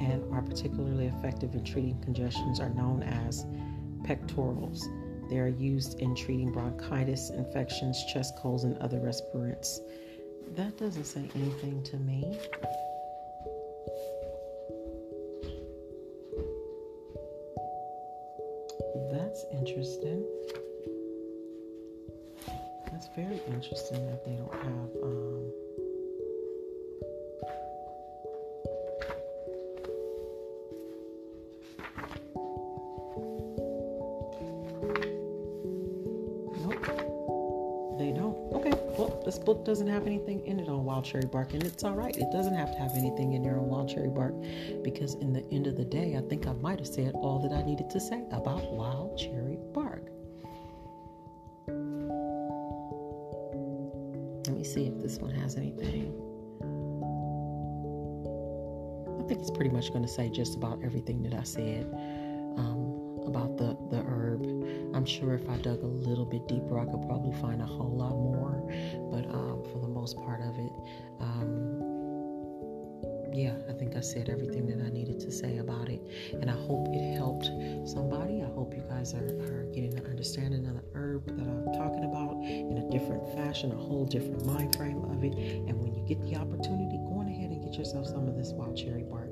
and 0.00 0.24
are 0.32 0.42
particularly 0.42 1.06
effective 1.06 1.54
in 1.54 1.64
treating 1.64 2.00
congestions 2.02 2.60
are 2.60 2.70
known 2.70 3.02
as 3.02 3.46
pectorals. 4.04 4.88
They 5.30 5.38
are 5.38 5.48
used 5.48 6.00
in 6.00 6.14
treating 6.14 6.52
bronchitis, 6.52 7.30
infections, 7.30 8.04
chest 8.12 8.36
colds, 8.36 8.64
and 8.64 8.76
other 8.78 9.00
respirants. 9.00 9.80
That 10.54 10.76
doesn't 10.76 11.04
say 11.04 11.28
anything 11.34 11.82
to 11.84 11.96
me. 11.96 12.38
This 39.32 39.38
book 39.42 39.64
doesn't 39.64 39.86
have 39.86 40.06
anything 40.06 40.44
in 40.44 40.60
it 40.60 40.68
on 40.68 40.84
wild 40.84 41.06
cherry 41.06 41.24
bark, 41.24 41.54
and 41.54 41.62
it's 41.62 41.84
all 41.84 41.94
right. 41.94 42.14
It 42.14 42.30
doesn't 42.30 42.54
have 42.54 42.70
to 42.72 42.78
have 42.78 42.90
anything 42.94 43.32
in 43.32 43.42
there 43.42 43.56
on 43.56 43.66
wild 43.66 43.88
cherry 43.88 44.10
bark 44.10 44.34
because, 44.84 45.14
in 45.14 45.32
the 45.32 45.42
end 45.50 45.66
of 45.66 45.74
the 45.74 45.86
day, 45.86 46.16
I 46.18 46.28
think 46.28 46.46
I 46.46 46.52
might 46.52 46.80
have 46.80 46.86
said 46.86 47.14
all 47.14 47.38
that 47.38 47.56
I 47.56 47.62
needed 47.62 47.88
to 47.88 47.98
say 47.98 48.24
about 48.30 48.70
wild 48.72 49.16
cherry 49.16 49.56
bark. 49.72 50.04
Let 54.46 54.54
me 54.54 54.64
see 54.64 54.86
if 54.86 55.00
this 55.00 55.16
one 55.16 55.30
has 55.30 55.56
anything. 55.56 56.12
I 59.18 59.26
think 59.28 59.40
it's 59.40 59.50
pretty 59.50 59.70
much 59.70 59.88
going 59.94 60.02
to 60.02 60.12
say 60.12 60.28
just 60.28 60.56
about 60.56 60.80
everything 60.84 61.22
that 61.22 61.32
I 61.32 61.44
said 61.44 61.86
um, 62.58 63.18
about 63.24 63.56
the, 63.56 63.78
the 63.88 64.02
herb. 64.02 64.42
I'm 64.94 65.06
sure 65.06 65.32
if 65.32 65.48
I 65.48 65.56
dug 65.56 65.82
a 65.82 65.86
little 65.86 66.26
bit 66.26 66.46
deeper, 66.48 66.78
I 66.78 66.84
could 66.84 67.00
probably 67.06 67.32
find 67.40 67.62
a 67.62 67.66
whole 67.66 67.96
lot 67.96 68.10
more. 68.10 68.51
But 69.10 69.26
um, 69.26 69.62
for 69.72 69.80
the 69.80 69.88
most 69.88 70.16
part 70.16 70.40
of 70.40 70.58
it, 70.58 70.72
um, 71.20 72.02
yeah, 73.34 73.54
I 73.68 73.72
think 73.72 73.96
I 73.96 74.00
said 74.00 74.28
everything 74.28 74.66
that 74.66 74.84
I 74.84 74.90
needed 74.90 75.18
to 75.20 75.32
say 75.32 75.58
about 75.58 75.88
it. 75.88 76.00
And 76.32 76.50
I 76.50 76.54
hope 76.54 76.88
it 76.92 77.16
helped 77.16 77.46
somebody. 77.88 78.42
I 78.42 78.46
hope 78.46 78.74
you 78.74 78.84
guys 78.88 79.14
are, 79.14 79.24
are 79.24 79.64
getting 79.72 79.96
an 79.98 80.06
understanding 80.06 80.66
of 80.66 80.74
the 80.74 80.84
herb 80.94 81.26
that 81.26 81.48
I'm 81.48 81.72
talking 81.72 82.04
about 82.04 82.36
in 82.44 82.76
a 82.78 82.90
different 82.90 83.26
fashion, 83.34 83.72
a 83.72 83.76
whole 83.76 84.04
different 84.04 84.44
mind 84.44 84.76
frame 84.76 85.02
of 85.04 85.24
it. 85.24 85.34
And 85.34 85.80
when 85.80 85.94
you 85.94 86.04
get 86.06 86.20
the 86.22 86.36
opportunity, 86.36 86.98
go 87.08 87.20
on 87.20 87.28
ahead 87.28 87.50
and 87.50 87.62
get 87.62 87.74
yourself 87.78 88.06
some 88.06 88.28
of 88.28 88.36
this 88.36 88.52
wild 88.52 88.76
cherry 88.76 89.04
bark 89.04 89.31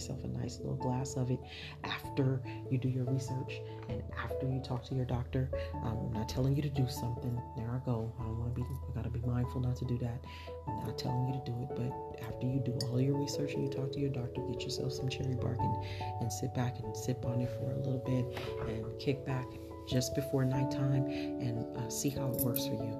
yourself 0.00 0.24
a 0.24 0.28
nice 0.28 0.58
little 0.58 0.76
glass 0.76 1.16
of 1.16 1.30
it 1.30 1.40
after 1.84 2.40
you 2.70 2.78
do 2.78 2.88
your 2.88 3.04
research 3.04 3.60
and 3.88 4.02
after 4.18 4.48
you 4.48 4.60
talk 4.60 4.82
to 4.86 4.94
your 4.94 5.04
doctor. 5.04 5.50
I'm 5.84 6.10
not 6.12 6.28
telling 6.28 6.56
you 6.56 6.62
to 6.62 6.70
do 6.70 6.88
something. 6.88 7.38
There 7.56 7.68
I 7.70 7.84
go. 7.84 8.10
I 8.18 8.22
don't 8.22 8.38
want 8.38 8.54
to 8.54 8.60
be, 8.60 8.66
I 8.66 8.94
got 8.94 9.04
to 9.04 9.10
be 9.10 9.20
mindful 9.26 9.60
not 9.60 9.76
to 9.76 9.84
do 9.84 9.98
that. 9.98 10.24
I'm 10.66 10.86
not 10.86 10.96
telling 10.96 11.26
you 11.26 11.34
to 11.34 11.50
do 11.50 11.56
it, 11.62 11.68
but 11.76 12.26
after 12.26 12.46
you 12.46 12.60
do 12.64 12.78
all 12.86 13.00
your 13.00 13.18
research 13.18 13.52
and 13.54 13.62
you 13.62 13.70
talk 13.70 13.92
to 13.92 14.00
your 14.00 14.10
doctor, 14.10 14.40
get 14.50 14.62
yourself 14.62 14.92
some 14.92 15.08
cherry 15.08 15.34
bark 15.34 15.58
and, 15.60 15.84
and 16.20 16.32
sit 16.32 16.54
back 16.54 16.78
and 16.78 16.96
sip 16.96 17.24
on 17.26 17.40
it 17.40 17.50
for 17.50 17.72
a 17.72 17.76
little 17.76 18.02
bit 18.06 18.24
and 18.68 18.98
kick 18.98 19.26
back 19.26 19.46
just 19.90 20.14
before 20.14 20.44
nighttime 20.44 21.04
and 21.06 21.66
uh, 21.76 21.88
see 21.88 22.10
how 22.10 22.30
it 22.30 22.40
works 22.40 22.66
for 22.66 22.74
you. 22.74 22.96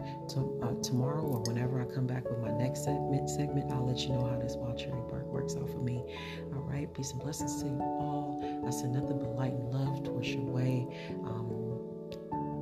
Uh, 0.62 0.82
tomorrow 0.82 1.22
or 1.22 1.40
whenever 1.42 1.80
I 1.80 1.84
come 1.84 2.06
back 2.06 2.28
with 2.28 2.40
my 2.40 2.50
next 2.50 2.84
segment, 2.84 3.30
segment, 3.30 3.70
I'll 3.72 3.86
let 3.86 4.00
you 4.00 4.08
know 4.10 4.26
how 4.26 4.38
this 4.38 4.54
wild 4.56 4.78
cherry 4.78 5.00
bark 5.08 5.26
works 5.26 5.56
out 5.56 5.68
for 5.70 5.78
me. 5.78 6.02
Right, 6.70 6.92
peace 6.94 7.10
and 7.10 7.20
blessings 7.20 7.62
to 7.62 7.68
you 7.68 7.80
all. 7.80 8.62
I 8.66 8.70
send 8.70 8.92
nothing 8.94 9.18
but 9.18 9.34
light 9.34 9.52
and 9.52 9.70
love 9.70 10.04
towards 10.04 10.28
your 10.28 10.44
way. 10.44 10.86
Um, 11.24 11.50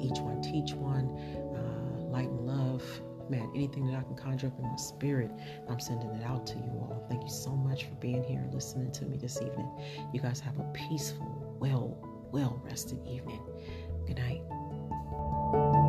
each 0.01 0.18
one 0.18 0.40
teach 0.40 0.73
one, 0.73 1.09
uh, 1.55 2.01
light 2.05 2.29
and 2.29 2.47
love 2.47 2.83
man, 3.31 3.51
anything 3.55 3.87
that 3.87 3.97
I 3.97 4.03
can 4.03 4.16
conjure 4.16 4.49
up 4.49 4.59
in 4.59 4.64
my 4.64 4.77
spirit, 4.77 5.31
I'm 5.68 5.81
sending 5.81 6.11
it 6.11 6.25
out 6.25 6.47
to 6.49 6.55
you 6.55 6.71
all. 6.71 7.05
Thank 7.09 7.23
you 7.23 7.31
so 7.31 7.51
much 7.51 7.85
for 7.85 7.94
being 7.97 8.23
here 8.25 8.40
and 8.40 8.53
listening 8.53 8.92
to 8.92 9.05
me 9.05 9.16
this 9.16 9.37
evening. 9.37 9.71
You 10.12 10.21
guys 10.21 10.40
have 10.40 10.59
a 10.59 10.64
peaceful, 10.73 11.57
well, 11.61 11.99
well 12.33 12.61
rested 12.64 12.99
evening. 13.07 13.40
Good 14.07 14.18
night. 14.18 15.88